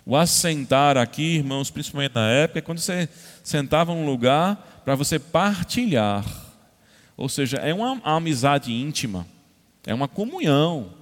[0.06, 3.08] O assentar aqui, irmãos, principalmente na época, é quando você
[3.42, 6.24] sentava num lugar para você partilhar.
[7.16, 9.26] Ou seja, é uma amizade íntima,
[9.84, 10.94] é uma comunhão.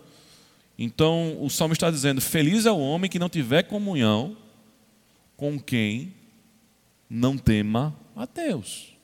[0.77, 4.37] Então, o salmo está dizendo: Feliz é o homem que não tiver comunhão
[5.37, 6.15] com quem
[7.09, 8.95] não tema a Deus.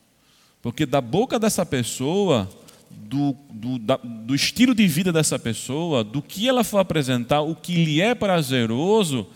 [0.61, 2.49] Porque da boca dessa pessoa,
[2.89, 7.55] do, do, da, do estilo de vida dessa pessoa, do que ela for apresentar, o
[7.55, 9.27] que lhe é prazeroso,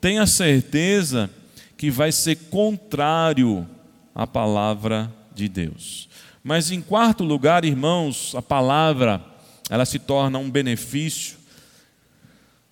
[0.00, 1.30] tenha certeza
[1.76, 3.68] que vai ser contrário
[4.14, 6.08] à palavra de Deus.
[6.42, 9.24] Mas em quarto lugar, irmãos, a palavra
[9.68, 11.36] ela se torna um benefício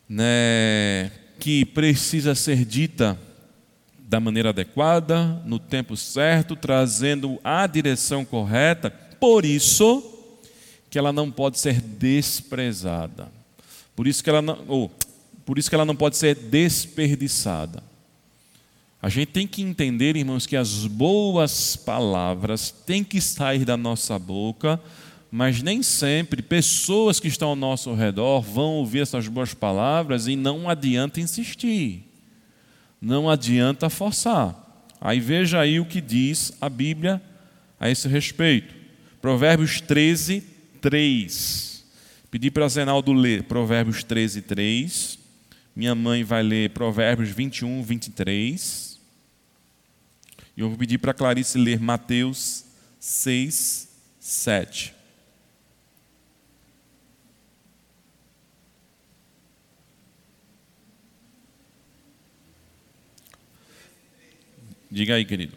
[0.09, 3.19] né, que precisa ser dita
[4.09, 8.89] da maneira adequada, no tempo certo, trazendo a direção correta.
[8.89, 10.13] Por isso
[10.89, 13.29] que ela não pode ser desprezada.
[13.97, 14.91] Por isso que ela não, ou,
[15.45, 17.83] por isso que ela não pode ser desperdiçada.
[19.03, 24.19] A gente tem que entender, irmãos, que as boas palavras têm que sair da nossa
[24.19, 24.81] boca,
[25.31, 30.37] mas nem sempre pessoas que estão ao nosso redor vão ouvir essas boas palavras e
[30.37, 32.06] não adianta insistir,
[33.01, 34.55] não adianta forçar.
[35.01, 37.23] Aí veja aí o que diz a Bíblia
[37.79, 38.75] a esse respeito.
[39.21, 40.41] Provérbios 13,
[40.81, 41.85] 3.
[42.31, 45.19] Pedi para Zenaldo ler Provérbios 13, 3.
[45.75, 48.99] Minha mãe vai ler Provérbios 21, 23.
[50.57, 52.65] E eu vou pedir para Clarice ler Mateus
[52.99, 53.89] 6,
[54.19, 54.96] 7.
[64.97, 65.53] Diga aí, querido.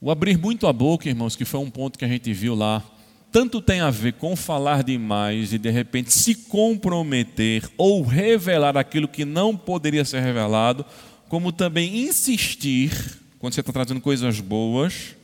[0.00, 2.82] O abrir muito a boca, irmãos, que foi um ponto que a gente viu lá,
[3.30, 9.06] tanto tem a ver com falar demais e de repente se comprometer ou revelar aquilo
[9.06, 10.84] que não poderia ser revelado,
[11.28, 12.90] como também insistir,
[13.38, 15.14] quando você está trazendo coisas boas,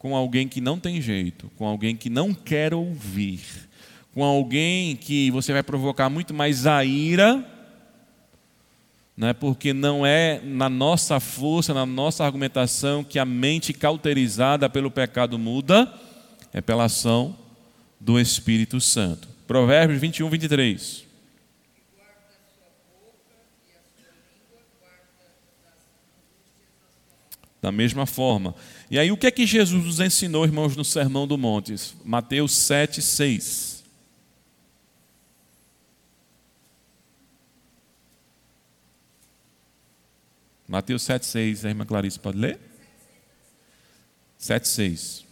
[0.00, 3.40] com alguém que não tem jeito, com alguém que não quer ouvir,
[4.12, 7.46] com alguém que você vai provocar muito mais a ira
[9.20, 9.34] né?
[9.34, 15.38] porque não é na nossa força, na nossa argumentação que a mente cauterizada pelo pecado
[15.38, 15.92] muda,
[16.54, 17.36] é pela ação
[18.00, 19.28] do Espírito Santo.
[19.46, 21.09] Provérbios 21, 23.
[27.60, 28.54] Da mesma forma.
[28.90, 31.74] E aí, o que é que Jesus nos ensinou, irmãos, no Sermão do Monte?
[32.04, 33.84] Mateus 7, 6.
[40.70, 42.60] Mateus 7,6, a irmã Clarice pode ler?
[44.38, 45.29] 7,6.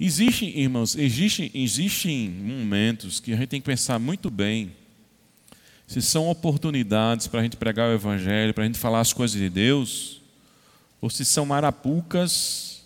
[0.00, 4.72] Existem, irmãos, existem, existem momentos que a gente tem que pensar muito bem
[5.88, 9.40] se são oportunidades para a gente pregar o Evangelho, para a gente falar as coisas
[9.40, 10.20] de Deus,
[11.00, 12.84] ou se são marapucas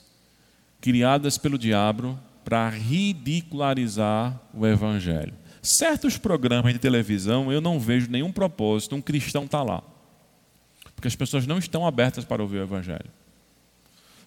[0.80, 5.34] criadas pelo diabo para ridicularizar o Evangelho.
[5.60, 9.82] Certos programas de televisão eu não vejo nenhum propósito, um cristão está lá.
[10.94, 13.10] Porque as pessoas não estão abertas para ouvir o Evangelho.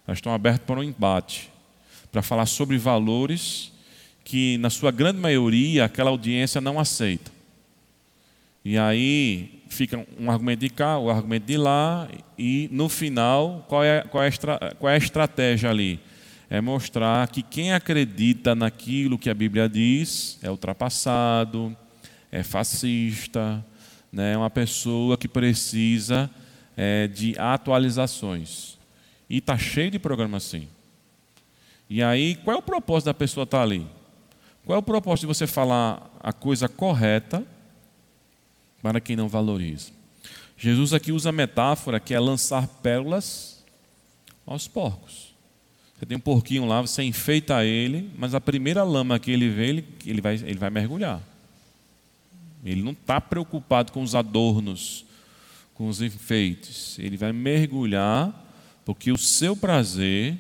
[0.06, 1.50] Elas estão abertas para um embate,
[2.16, 3.74] para falar sobre valores
[4.24, 7.30] que, na sua grande maioria, aquela audiência não aceita.
[8.64, 12.08] E aí fica um argumento de cá, o um argumento de lá,
[12.40, 14.32] e no final, qual é, qual, é
[14.80, 16.00] qual é a estratégia ali?
[16.50, 21.76] É mostrar que quem acredita naquilo que a Bíblia diz é ultrapassado,
[22.32, 23.62] é fascista,
[24.10, 26.32] né, é uma pessoa que precisa
[26.78, 28.78] é, de atualizações.
[29.30, 30.70] E está cheio de programa assim.
[31.90, 33.86] E aí, qual é o propósito da pessoa estar ali?
[34.66, 37.46] Qual é o propósito de você falar a coisa correta
[38.82, 39.92] para quem não valoriza.
[40.58, 43.64] Jesus aqui usa a metáfora que é lançar pérolas
[44.46, 45.36] aos porcos.
[45.96, 49.68] Você tem um porquinho lá, você enfeita ele, mas a primeira lama que ele vê,
[49.68, 51.22] ele, ele, vai, ele vai mergulhar.
[52.64, 55.06] Ele não está preocupado com os adornos,
[55.76, 56.98] com os enfeites.
[56.98, 58.34] Ele vai mergulhar,
[58.84, 60.40] porque o seu prazer,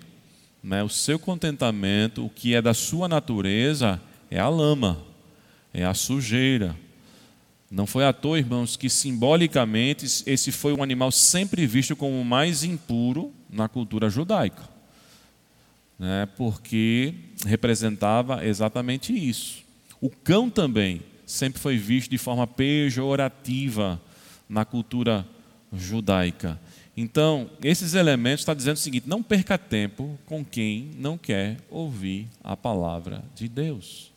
[0.66, 4.02] né, o seu contentamento, o que é da sua natureza,
[4.32, 4.98] é a lama,
[5.72, 6.76] é a sujeira.
[7.70, 12.26] Não foi à toa, irmãos, que simbolicamente esse foi um animal sempre visto como o
[12.26, 14.64] mais impuro na cultura judaica,
[16.00, 17.14] né, porque
[17.46, 19.64] representava exatamente isso.
[20.02, 24.02] O cão também sempre foi visto de forma pejorativa
[24.50, 25.28] na cultura
[25.72, 26.60] judaica.
[26.98, 32.28] Então, esses elementos está dizendo o seguinte: não perca tempo com quem não quer ouvir
[32.44, 34.12] a palavra de Deus.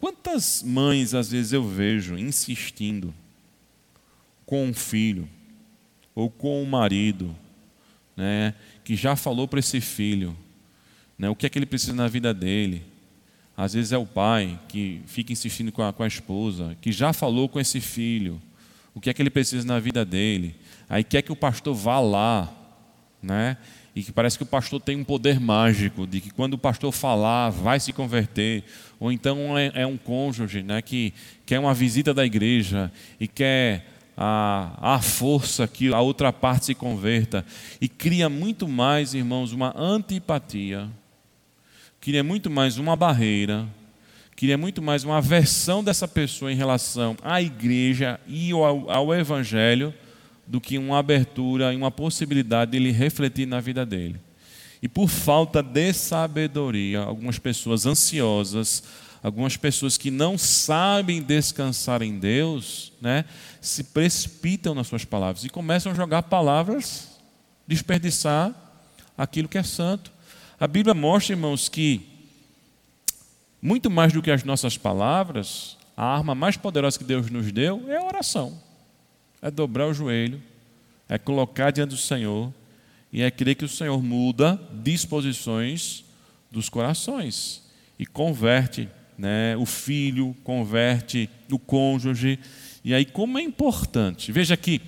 [0.00, 3.14] Quantas mães às vezes eu vejo insistindo
[4.46, 5.28] com um filho
[6.14, 7.36] ou com um marido,
[8.16, 10.36] né, que já falou para esse filho,
[11.18, 12.82] né, o que é que ele precisa na vida dele,
[13.56, 17.12] às vezes é o pai que fica insistindo com a, com a esposa, que já
[17.12, 18.40] falou com esse filho
[18.94, 20.54] o que é que ele precisa na vida dele.
[20.90, 22.52] Aí quer que o pastor vá lá,
[23.22, 23.56] né?
[23.96, 26.92] E que parece que o pastor tem um poder mágico, de que quando o pastor
[26.92, 28.64] falar, vai se converter.
[28.98, 31.14] Ou então é, é um cônjuge né, que
[31.46, 33.86] quer uma visita da igreja e quer
[34.16, 37.46] a, a força que a outra parte se converta.
[37.80, 40.90] E cria muito mais, irmãos, uma antipatia
[42.00, 43.68] queria muito mais uma barreira,
[44.34, 49.92] queria muito mais uma aversão dessa pessoa em relação à igreja e ao, ao evangelho
[50.50, 54.20] do que uma abertura e uma possibilidade dele refletir na vida dele.
[54.82, 58.82] E por falta de sabedoria, algumas pessoas ansiosas,
[59.22, 63.24] algumas pessoas que não sabem descansar em Deus, né,
[63.60, 67.16] se precipitam nas suas palavras e começam a jogar palavras,
[67.64, 68.52] desperdiçar
[69.16, 70.10] aquilo que é santo.
[70.58, 72.08] A Bíblia mostra, irmãos, que
[73.62, 77.88] muito mais do que as nossas palavras, a arma mais poderosa que Deus nos deu
[77.88, 78.69] é a oração.
[79.42, 80.40] É dobrar o joelho,
[81.08, 82.52] é colocar diante do Senhor
[83.12, 86.04] e é crer que o Senhor muda disposições
[86.50, 87.62] dos corações
[87.98, 88.88] e converte
[89.18, 92.38] né, o filho, converte o cônjuge.
[92.84, 94.32] E aí, como é importante.
[94.32, 94.80] Veja aqui,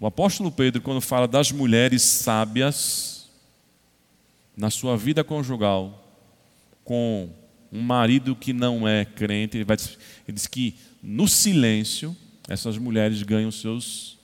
[0.00, 3.28] o apóstolo Pedro, quando fala das mulheres sábias,
[4.56, 6.02] na sua vida conjugal
[6.82, 7.28] com
[7.70, 9.76] um marido que não é crente, ele, vai,
[10.26, 12.16] ele diz que no silêncio
[12.48, 14.18] essas mulheres ganham seus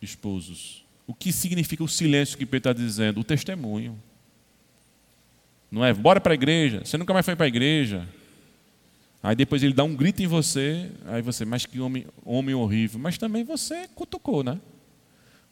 [0.00, 0.84] esposos.
[1.06, 3.20] O que significa o silêncio que Pedro está dizendo?
[3.20, 4.00] O testemunho.
[5.70, 8.06] Não é, bora para a igreja, você nunca mais foi para a igreja.
[9.22, 12.98] Aí depois ele dá um grito em você, aí você, mas que homem, homem horrível.
[12.98, 14.60] Mas também você cutucou, né?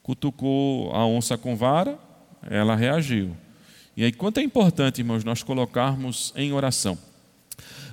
[0.03, 1.99] Cutucou a onça com vara,
[2.43, 3.37] ela reagiu.
[3.97, 6.99] E aí, quanto é importante, irmãos, nós colocarmos em oração.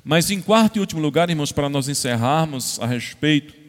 [0.03, 3.66] Mas em quarto e último lugar, irmãos, para nós encerrarmos a respeito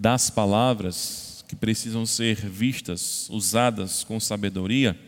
[0.00, 4.98] das palavras que precisam ser vistas, usadas com sabedoria,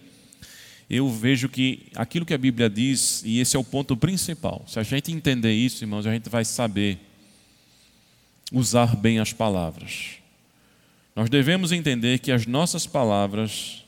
[0.90, 4.78] eu vejo que aquilo que a Bíblia diz, e esse é o ponto principal, se
[4.78, 6.99] a gente entender isso, irmãos, a gente vai saber
[8.53, 10.18] usar bem as palavras.
[11.16, 13.82] Nós devemos entender que as nossas palavras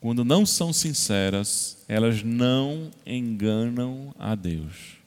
[0.00, 4.98] quando não são sinceras, elas não enganam a Deus.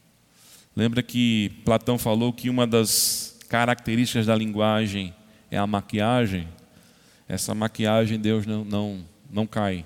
[0.76, 5.14] Lembra que Platão falou que uma das características da linguagem
[5.52, 6.48] é a maquiagem?
[7.28, 9.86] Essa maquiagem Deus não, não, não cai,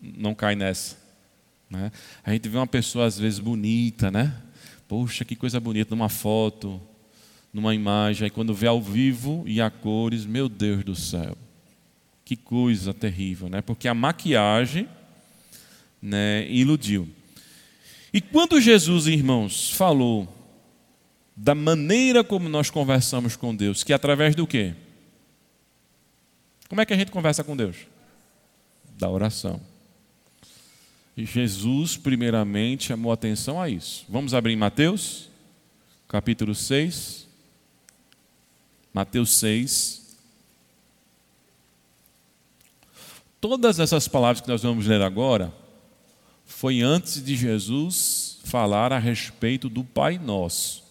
[0.00, 0.96] não cai nessa.
[1.68, 1.90] Né?
[2.24, 4.34] A gente vê uma pessoa às vezes bonita, né?
[4.88, 6.80] Poxa, que coisa bonita, numa foto,
[7.52, 11.36] numa imagem, aí quando vê ao vivo e a cores, meu Deus do céu.
[12.24, 13.60] Que coisa terrível, né?
[13.62, 14.88] Porque a maquiagem
[16.00, 17.08] né, iludiu.
[18.12, 20.35] E quando Jesus, irmãos, falou
[21.36, 24.74] da maneira como nós conversamos com Deus, que é através do quê?
[26.68, 27.76] Como é que a gente conversa com Deus?
[28.98, 29.60] Da oração.
[31.16, 34.04] E Jesus, primeiramente, chamou atenção a isso.
[34.08, 35.28] Vamos abrir em Mateus,
[36.08, 37.26] capítulo 6.
[38.92, 40.06] Mateus 6,
[43.48, 45.52] Todas essas palavras que nós vamos ler agora
[46.44, 50.85] foi antes de Jesus falar a respeito do Pai Nosso.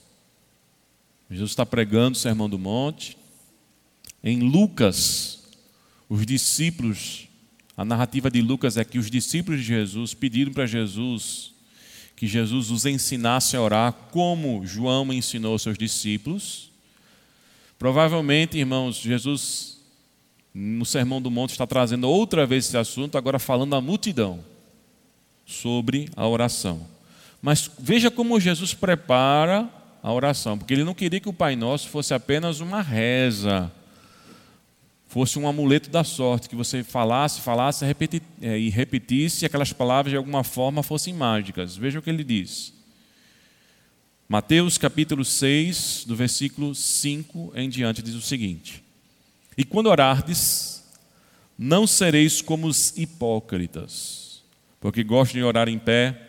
[1.30, 3.18] Jesus está pregando o Sermão do Monte.
[4.24, 5.44] Em Lucas,
[6.08, 7.28] os discípulos,
[7.76, 11.56] a narrativa de Lucas é que os discípulos de Jesus pediram para Jesus
[12.16, 16.72] que Jesus os ensinasse a orar como João ensinou seus discípulos.
[17.78, 19.82] Provavelmente, irmãos, Jesus
[20.54, 24.40] no Sermão do Monte está trazendo outra vez esse assunto, agora falando à multidão
[25.46, 26.88] sobre a oração.
[27.42, 29.70] Mas veja como Jesus prepara
[30.06, 33.72] a oração, porque ele não queria que o Pai Nosso fosse apenas uma reza,
[35.08, 39.74] fosse um amuleto da sorte, que você falasse, falasse repeti, é, e repetisse e aquelas
[39.74, 41.76] palavras de alguma forma fossem mágicas.
[41.76, 42.72] Veja o que ele diz.
[44.30, 48.84] Mateus capítulo 6, do versículo 5 em diante, diz o seguinte:
[49.58, 50.84] E quando orardes,
[51.58, 54.44] não sereis como os hipócritas,
[54.80, 56.25] porque gostam de orar em pé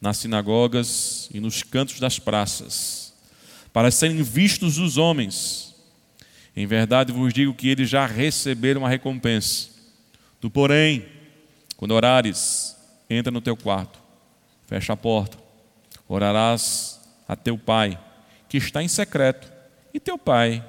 [0.00, 3.12] nas sinagogas e nos cantos das praças,
[3.72, 5.74] para serem vistos dos homens.
[6.56, 9.70] Em verdade vos digo que eles já receberam a recompensa.
[10.40, 11.06] Tu, porém,
[11.76, 12.76] quando orares,
[13.08, 13.98] entra no teu quarto,
[14.66, 15.38] fecha a porta,
[16.08, 17.98] orarás a teu pai,
[18.48, 19.52] que está em secreto,
[19.92, 20.64] e teu pai,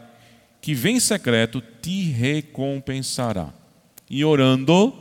[0.62, 3.54] que vem em secreto, te recompensará.
[4.10, 4.94] E orando,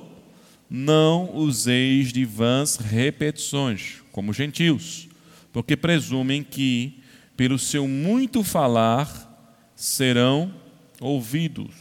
[0.68, 5.08] não useis de vãs repetições, como gentios,
[5.52, 7.00] porque presumem que,
[7.36, 10.52] pelo seu muito falar, serão
[11.00, 11.72] ouvidos.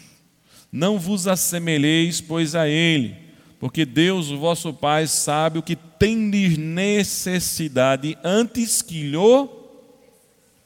[0.71, 3.15] Não vos assemelheis, pois, a ele,
[3.59, 9.17] porque Deus, o vosso Pai, sabe o que tendes necessidade antes que lhe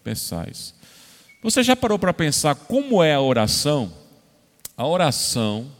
[0.04, 0.76] peçais.
[1.42, 3.94] Você já parou para pensar como é a oração?
[4.76, 5.72] A oração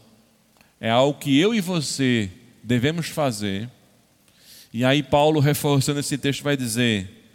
[0.80, 2.30] é algo que eu e você
[2.62, 3.68] devemos fazer.
[4.72, 7.28] E aí, Paulo, reforçando esse texto, vai dizer: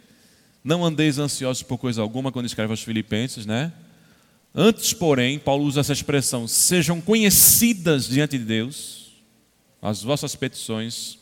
[0.64, 3.72] Não andeis ansiosos por coisa alguma, quando escreve aos Filipenses, né?
[4.54, 9.12] Antes, porém, Paulo usa essa expressão: sejam conhecidas diante de Deus
[9.80, 11.18] as vossas petições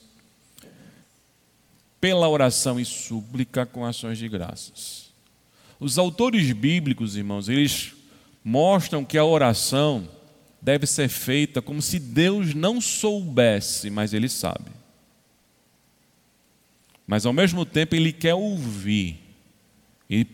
[2.01, 5.11] pela oração e súplica com ações de graças.
[5.79, 7.93] Os autores bíblicos, irmãos, eles
[8.43, 10.09] mostram que a oração
[10.63, 14.76] deve ser feita como se Deus não soubesse, mas Ele sabe.
[17.07, 19.19] Mas ao mesmo tempo Ele quer ouvir.
[20.09, 20.29] Ele,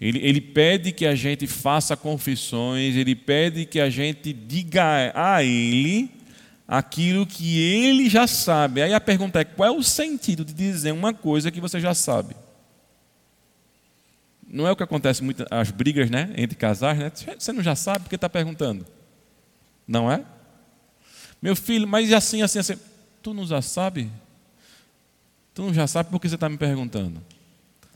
[0.00, 5.42] ele, ele pede que a gente faça confissões, Ele pede que a gente diga a
[5.42, 6.10] Ele
[6.66, 8.82] aquilo que Ele já sabe.
[8.82, 11.94] Aí a pergunta é: qual é o sentido de dizer uma coisa que você já
[11.94, 12.34] sabe?
[14.50, 17.12] Não é o que acontece muito, as brigas né, entre casais, né?
[17.38, 18.86] Você não já sabe porque está perguntando.
[19.86, 20.24] Não é?
[21.40, 22.76] Meu filho, mas assim, assim, assim.
[23.22, 24.10] Tu não já sabe?
[25.58, 27.20] Tu não já sabe por que você está me perguntando?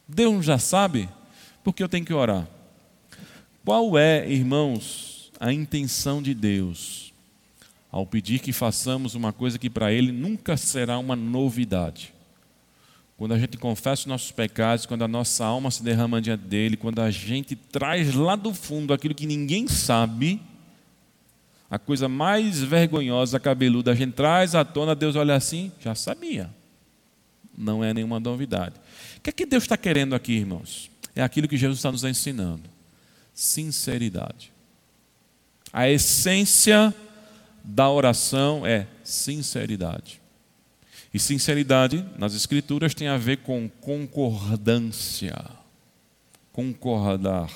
[0.09, 1.09] Deus já sabe?
[1.63, 2.45] Porque eu tenho que orar.
[3.65, 7.13] Qual é, irmãos, a intenção de Deus
[7.89, 12.13] ao pedir que façamos uma coisa que para Ele nunca será uma novidade?
[13.17, 16.77] Quando a gente confessa os nossos pecados, quando a nossa alma se derrama diante dele,
[16.77, 20.43] quando a gente traz lá do fundo aquilo que ninguém sabe,
[21.71, 26.51] a coisa mais vergonhosa, cabeluda, a gente traz à tona, Deus olha assim, já sabia.
[27.57, 28.75] Não é nenhuma novidade.
[29.19, 30.91] O que é que Deus está querendo aqui, irmãos?
[31.15, 32.63] É aquilo que Jesus está nos ensinando:
[33.35, 34.53] sinceridade.
[35.73, 36.95] A essência
[37.65, 40.21] da oração é sinceridade.
[41.15, 45.39] E sinceridade nas Escrituras tem a ver com concordância.
[46.53, 47.51] Concordar.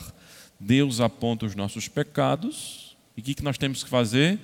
[0.61, 4.39] Deus aponta os nossos pecados e o que nós temos que fazer?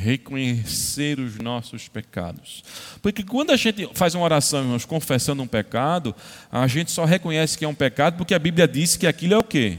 [0.00, 2.62] Reconhecer os nossos pecados.
[3.02, 6.14] Porque quando a gente faz uma oração, irmãos, confessando um pecado,
[6.52, 9.38] a gente só reconhece que é um pecado porque a Bíblia diz que aquilo é
[9.38, 9.78] o quê?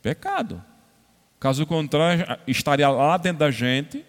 [0.00, 0.64] Pecado.
[1.38, 4.02] Caso contrário, estaria lá dentro da gente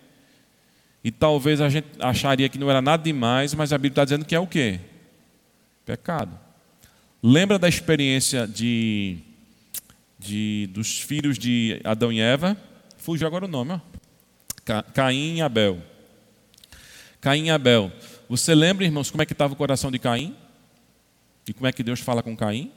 [1.03, 4.23] e talvez a gente acharia que não era nada demais, mas a Bíblia está dizendo
[4.23, 4.79] que é o quê?
[5.85, 6.39] Pecado.
[7.21, 9.17] Lembra da experiência de,
[10.17, 12.55] de, dos filhos de Adão e Eva?
[12.97, 13.98] Fugiu agora o nome, ó.
[14.93, 15.81] Caim e Abel.
[17.21, 17.91] Caim e Abel.
[18.29, 20.35] Você lembra, irmãos, como é que estava o coração de Caim?
[21.47, 22.71] E como é que Deus fala com Caim?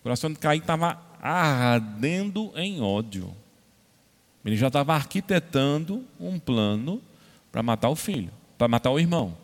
[0.00, 3.34] O coração de Caim estava ardendo em ódio.
[4.44, 7.00] Ele já estava arquitetando um plano
[7.50, 9.36] para matar o filho, para matar o irmão.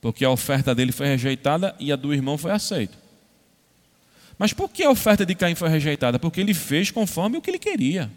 [0.00, 2.96] Porque a oferta dele foi rejeitada e a do irmão foi aceita.
[4.38, 6.18] Mas por que a oferta de Caim foi rejeitada?
[6.18, 8.10] Porque ele fez conforme o que ele queria.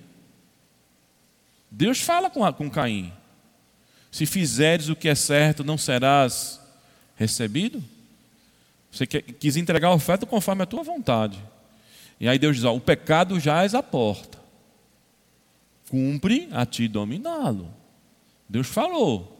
[1.69, 3.11] Deus fala com, com Caim:
[4.11, 6.61] se fizeres o que é certo, não serás
[7.15, 7.83] recebido?
[8.91, 11.37] Você quis entregar a oferta conforme a tua vontade.
[12.19, 14.37] E aí Deus diz: ó, o pecado já és a porta.
[15.89, 17.69] Cumpre a ti dominá-lo.
[18.49, 19.35] Deus falou.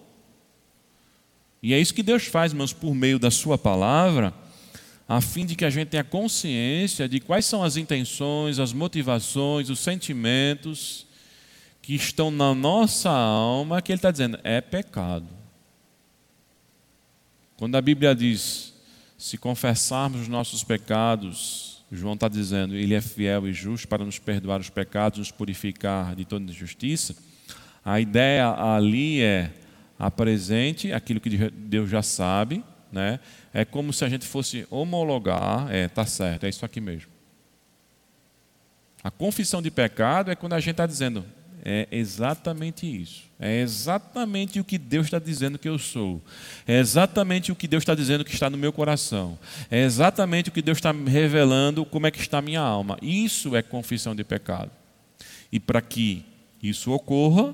[1.61, 4.33] E é isso que Deus faz, irmãos, por meio da Sua palavra,
[5.09, 9.69] a fim de que a gente tenha consciência de quais são as intenções, as motivações,
[9.69, 11.06] os sentimentos
[11.87, 15.29] que estão na nossa alma, que ele está dizendo, é pecado.
[17.55, 18.73] Quando a Bíblia diz,
[19.17, 24.19] se confessarmos os nossos pecados, João está dizendo, ele é fiel e justo para nos
[24.19, 27.15] perdoar os pecados, nos purificar de toda injustiça.
[27.85, 29.53] A ideia ali é
[29.97, 33.17] apresente aquilo que Deus já sabe, né?
[33.53, 37.09] É como se a gente fosse homologar, é, tá certo, é isso aqui mesmo.
[39.01, 41.23] A confissão de pecado é quando a gente está dizendo,
[41.69, 43.23] é exatamente isso.
[43.37, 46.21] É exatamente o que Deus está dizendo que eu sou.
[46.65, 49.37] É exatamente o que Deus está dizendo que está no meu coração.
[49.69, 52.97] É exatamente o que Deus está me revelando como é que está a minha alma.
[53.01, 54.71] Isso é confissão de pecado.
[55.51, 56.23] E para que
[56.63, 57.53] isso ocorra,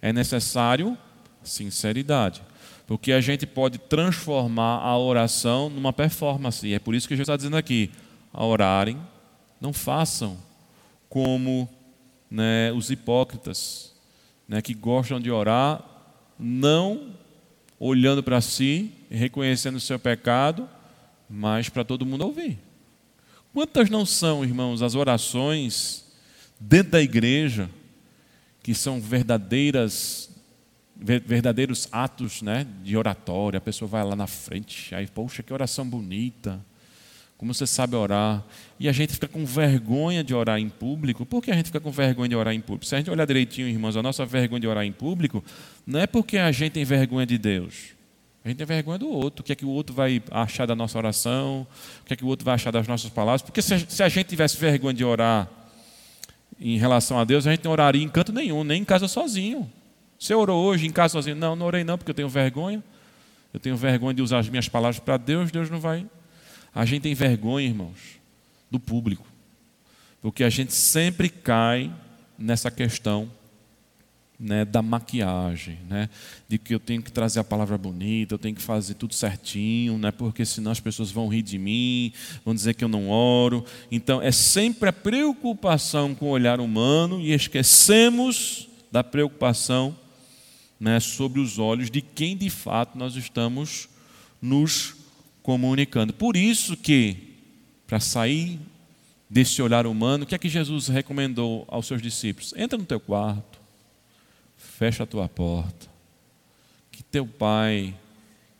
[0.00, 0.96] é necessário
[1.42, 2.40] sinceridade.
[2.86, 6.66] Porque a gente pode transformar a oração numa performance.
[6.66, 7.90] E é por isso que Jesus está dizendo aqui:
[8.32, 8.98] a orarem,
[9.60, 10.38] não façam
[11.10, 11.68] como
[12.32, 13.92] né, os hipócritas,
[14.48, 15.84] né, que gostam de orar,
[16.38, 17.14] não
[17.78, 20.66] olhando para si, reconhecendo o seu pecado,
[21.28, 22.58] mas para todo mundo ouvir.
[23.52, 26.10] Quantas não são, irmãos, as orações
[26.58, 27.68] dentro da igreja
[28.62, 30.30] que são verdadeiras
[30.94, 35.84] verdadeiros atos né, de oratória, a pessoa vai lá na frente, aí, poxa, que oração
[35.84, 36.64] bonita,
[37.42, 38.40] como você sabe orar.
[38.78, 41.26] E a gente fica com vergonha de orar em público.
[41.26, 42.86] Por que a gente fica com vergonha de orar em público?
[42.86, 45.42] Se a gente olhar direitinho, irmãos, a nossa vergonha de orar em público
[45.86, 47.94] não é porque a gente tem vergonha de Deus.
[48.44, 49.42] A gente tem vergonha do outro.
[49.42, 51.66] O que é que o outro vai achar da nossa oração?
[52.02, 53.42] O que é que o outro vai achar das nossas palavras?
[53.42, 55.48] Porque se a gente tivesse vergonha de orar
[56.60, 59.70] em relação a Deus, a gente não oraria em canto nenhum, nem em casa sozinho.
[60.18, 61.34] Você orou hoje em casa sozinho?
[61.34, 62.82] Não, não orei não, porque eu tenho vergonha.
[63.52, 66.06] Eu tenho vergonha de usar as minhas palavras para Deus, Deus não vai
[66.74, 68.18] a gente tem vergonha, irmãos,
[68.70, 69.26] do público,
[70.20, 71.92] porque a gente sempre cai
[72.38, 73.30] nessa questão
[74.42, 76.08] né, da maquiagem, né,
[76.48, 79.96] de que eu tenho que trazer a palavra bonita, eu tenho que fazer tudo certinho,
[79.98, 82.12] né, porque senão as pessoas vão rir de mim,
[82.44, 83.64] vão dizer que eu não oro.
[83.90, 89.96] Então é sempre a preocupação com o olhar humano e esquecemos da preocupação
[90.80, 93.88] né, sobre os olhos de quem de fato nós estamos
[94.40, 95.01] nos
[95.42, 96.12] comunicando.
[96.12, 97.16] Por isso que,
[97.86, 98.58] para sair
[99.28, 102.54] desse olhar humano, o que é que Jesus recomendou aos seus discípulos?
[102.56, 103.60] Entra no teu quarto,
[104.56, 105.88] fecha a tua porta,
[106.90, 107.94] que teu pai,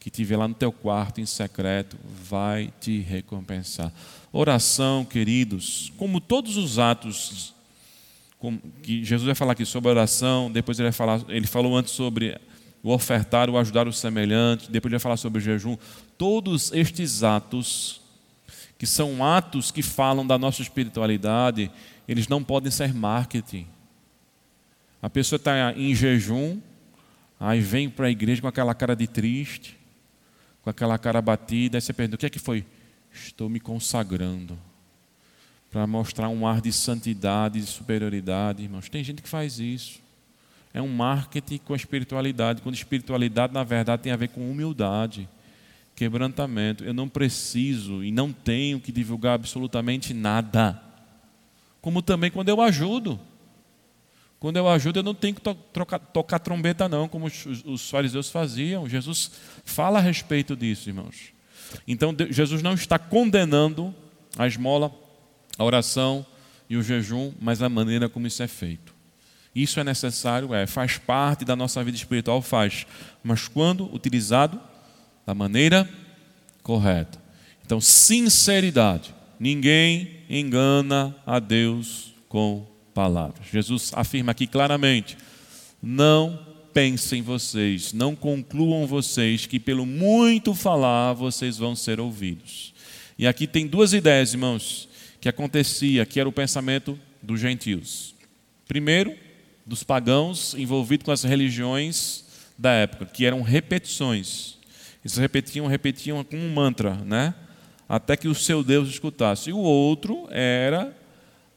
[0.01, 1.97] que te vê lá no teu quarto em secreto,
[2.29, 3.93] vai te recompensar.
[4.33, 7.55] Oração, queridos, como todos os atos
[8.83, 12.37] que Jesus vai falar aqui sobre oração, depois ele vai falar, ele falou antes sobre
[12.83, 15.77] o ofertar, o ajudar o semelhante, depois ele vai falar sobre o jejum.
[16.19, 18.01] Todos estes atos,
[18.77, 21.71] que são atos que falam da nossa espiritualidade,
[22.09, 23.67] eles não podem ser marketing.
[25.01, 26.61] A pessoa está em jejum,
[27.39, 29.79] aí vem para a igreja com aquela cara de triste,
[30.63, 32.65] com aquela cara batida, aí você pergunta: o que é que foi?
[33.13, 34.59] Estou me consagrando
[35.71, 38.89] para mostrar um ar de santidade, de superioridade, irmãos.
[38.89, 40.02] Tem gente que faz isso
[40.75, 45.29] é um marketing com a espiritualidade, quando espiritualidade, na verdade, tem a ver com humildade,
[45.95, 46.83] quebrantamento.
[46.83, 50.81] Eu não preciso e não tenho que divulgar absolutamente nada.
[51.81, 53.21] Como também quando eu ajudo.
[54.41, 57.89] Quando eu ajudo, eu não tenho que to trocar, tocar trombeta, não, como os, os
[57.89, 58.89] fariseus faziam.
[58.89, 59.31] Jesus
[59.65, 61.33] fala a respeito disso, irmãos.
[61.87, 63.95] Então, Jesus não está condenando
[64.37, 64.93] a esmola,
[65.57, 66.27] a oração
[66.69, 68.92] e o jejum, mas a maneira como isso é feito.
[69.55, 72.87] Isso é necessário, é, faz parte da nossa vida espiritual, faz.
[73.23, 74.61] Mas quando utilizado
[75.27, 75.89] da maneira
[76.63, 77.21] correta.
[77.65, 79.15] Então, sinceridade.
[79.39, 83.47] Ninguém engana a Deus com palavras.
[83.51, 85.17] Jesus afirma aqui claramente:
[85.83, 92.73] não pensem vocês, não concluam vocês que pelo muito falar vocês vão ser ouvidos.
[93.19, 94.89] E aqui tem duas ideias, irmãos,
[95.21, 98.15] que acontecia, que era o pensamento dos gentios.
[98.67, 99.15] Primeiro,
[99.65, 102.25] dos pagãos envolvidos com as religiões
[102.59, 104.59] da época, que eram repetições.
[105.05, 107.35] Eles repetiam, repetiam como um mantra, né?
[107.93, 109.51] até que o seu Deus escutasse.
[109.51, 110.97] E o outro era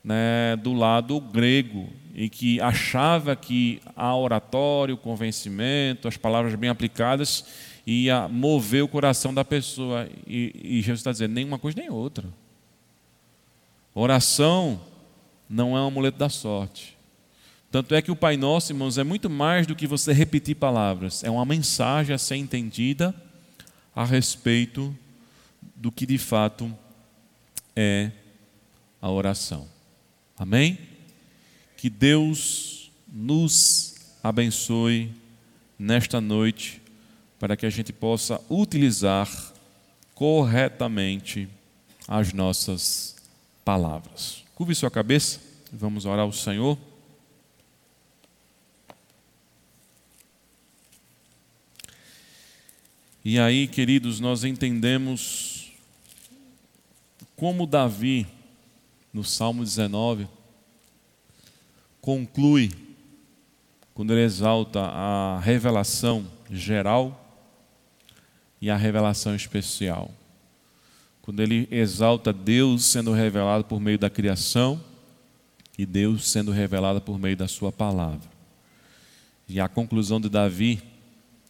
[0.04, 6.70] né, do lado grego, e que achava que a oratório, o convencimento, as palavras bem
[6.70, 7.46] aplicadas,
[7.88, 10.10] ia mover o coração da pessoa.
[10.28, 12.28] E, e Jesus está dizendo: nem uma coisa nem outra.
[13.94, 14.82] Oração
[15.50, 16.95] não é um amuleto da sorte.
[17.76, 21.26] Tanto é que o Pai Nosso, irmãos, é muito mais do que você repetir palavras,
[21.26, 23.14] é uma mensagem a ser entendida
[23.94, 24.98] a respeito
[25.76, 26.74] do que de fato
[27.76, 28.12] é
[29.02, 29.68] a oração.
[30.38, 30.80] Amém?
[31.76, 35.12] Que Deus nos abençoe
[35.78, 36.82] nesta noite
[37.38, 39.30] para que a gente possa utilizar
[40.14, 41.50] corretamente
[42.08, 43.18] as nossas
[43.66, 44.46] palavras.
[44.56, 45.42] Curve sua cabeça,
[45.74, 46.78] vamos orar ao Senhor.
[53.28, 55.72] E aí, queridos, nós entendemos
[57.36, 58.28] como Davi,
[59.12, 60.28] no Salmo 19,
[62.00, 62.72] conclui,
[63.96, 67.44] quando ele exalta a revelação geral
[68.62, 70.12] e a revelação especial.
[71.24, 74.80] Quando ele exalta Deus sendo revelado por meio da criação
[75.76, 78.30] e Deus sendo revelado por meio da sua palavra.
[79.50, 80.94] E a conclusão de Davi,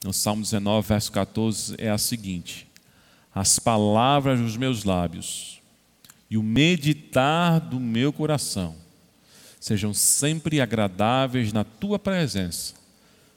[0.06, 2.68] no Salmo 19, verso 14, é a seguinte:
[3.34, 5.60] As palavras dos meus lábios
[6.30, 8.76] e o meditar do meu coração
[9.60, 12.76] sejam sempre agradáveis na tua presença,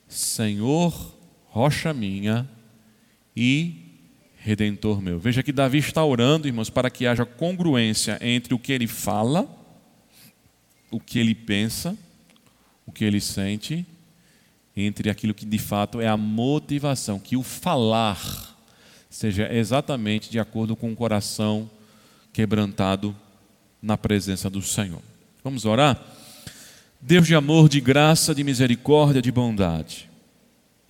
[0.06, 1.16] Senhor,
[1.46, 2.46] rocha minha
[3.34, 3.86] e
[4.36, 5.18] redentor meu.
[5.18, 9.48] Veja que Davi está orando, irmãos, para que haja congruência entre o que ele fala,
[10.90, 11.96] o que ele pensa,
[12.84, 13.86] o que ele sente,
[14.80, 18.56] entre aquilo que de fato é a motivação, que o falar
[19.10, 21.68] seja exatamente de acordo com o coração
[22.32, 23.16] quebrantado
[23.82, 25.02] na presença do Senhor.
[25.42, 26.00] Vamos orar?
[27.00, 30.08] Deus de amor, de graça, de misericórdia, de bondade.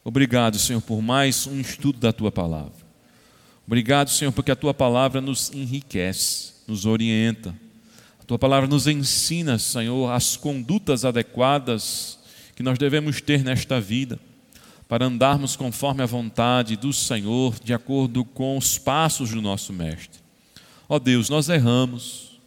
[0.05, 2.86] Obrigado, Senhor, por mais um estudo da tua palavra.
[3.66, 7.55] Obrigado, Senhor, porque a tua palavra nos enriquece, nos orienta.
[8.20, 12.18] A tua palavra nos ensina, Senhor, as condutas adequadas
[12.59, 14.19] que nós devemos ter nesta vida,
[14.89, 20.19] para andarmos conforme a vontade do Senhor, de acordo com os passos do nosso Mestre.
[20.89, 22.41] Ó oh Deus, nós erramos,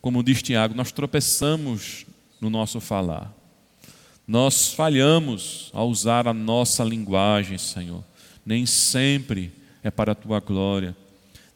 [0.00, 2.06] como diz Tiago, nós tropeçamos
[2.40, 3.30] no nosso falar.
[4.26, 8.02] Nós falhamos ao usar a nossa linguagem, Senhor.
[8.46, 9.52] Nem sempre
[9.84, 10.96] é para a tua glória,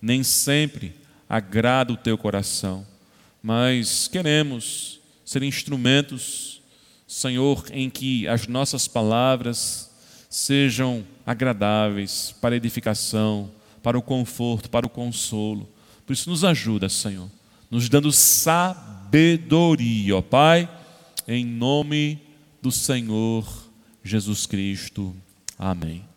[0.03, 0.95] nem sempre
[1.27, 2.87] agrada o teu coração,
[3.43, 6.61] mas queremos ser instrumentos,
[7.13, 9.91] Senhor, em que as nossas palavras
[10.31, 13.51] sejam agradáveis para edificação,
[13.83, 15.69] para o conforto, para o consolo.
[16.07, 17.29] Por isso, nos ajuda, Senhor,
[17.71, 18.57] nos dando sabedoria,
[20.17, 20.67] ó Pai,
[21.29, 22.19] em nome
[22.63, 23.47] do Senhor
[24.03, 25.15] Jesus Cristo.
[25.59, 26.12] Amém.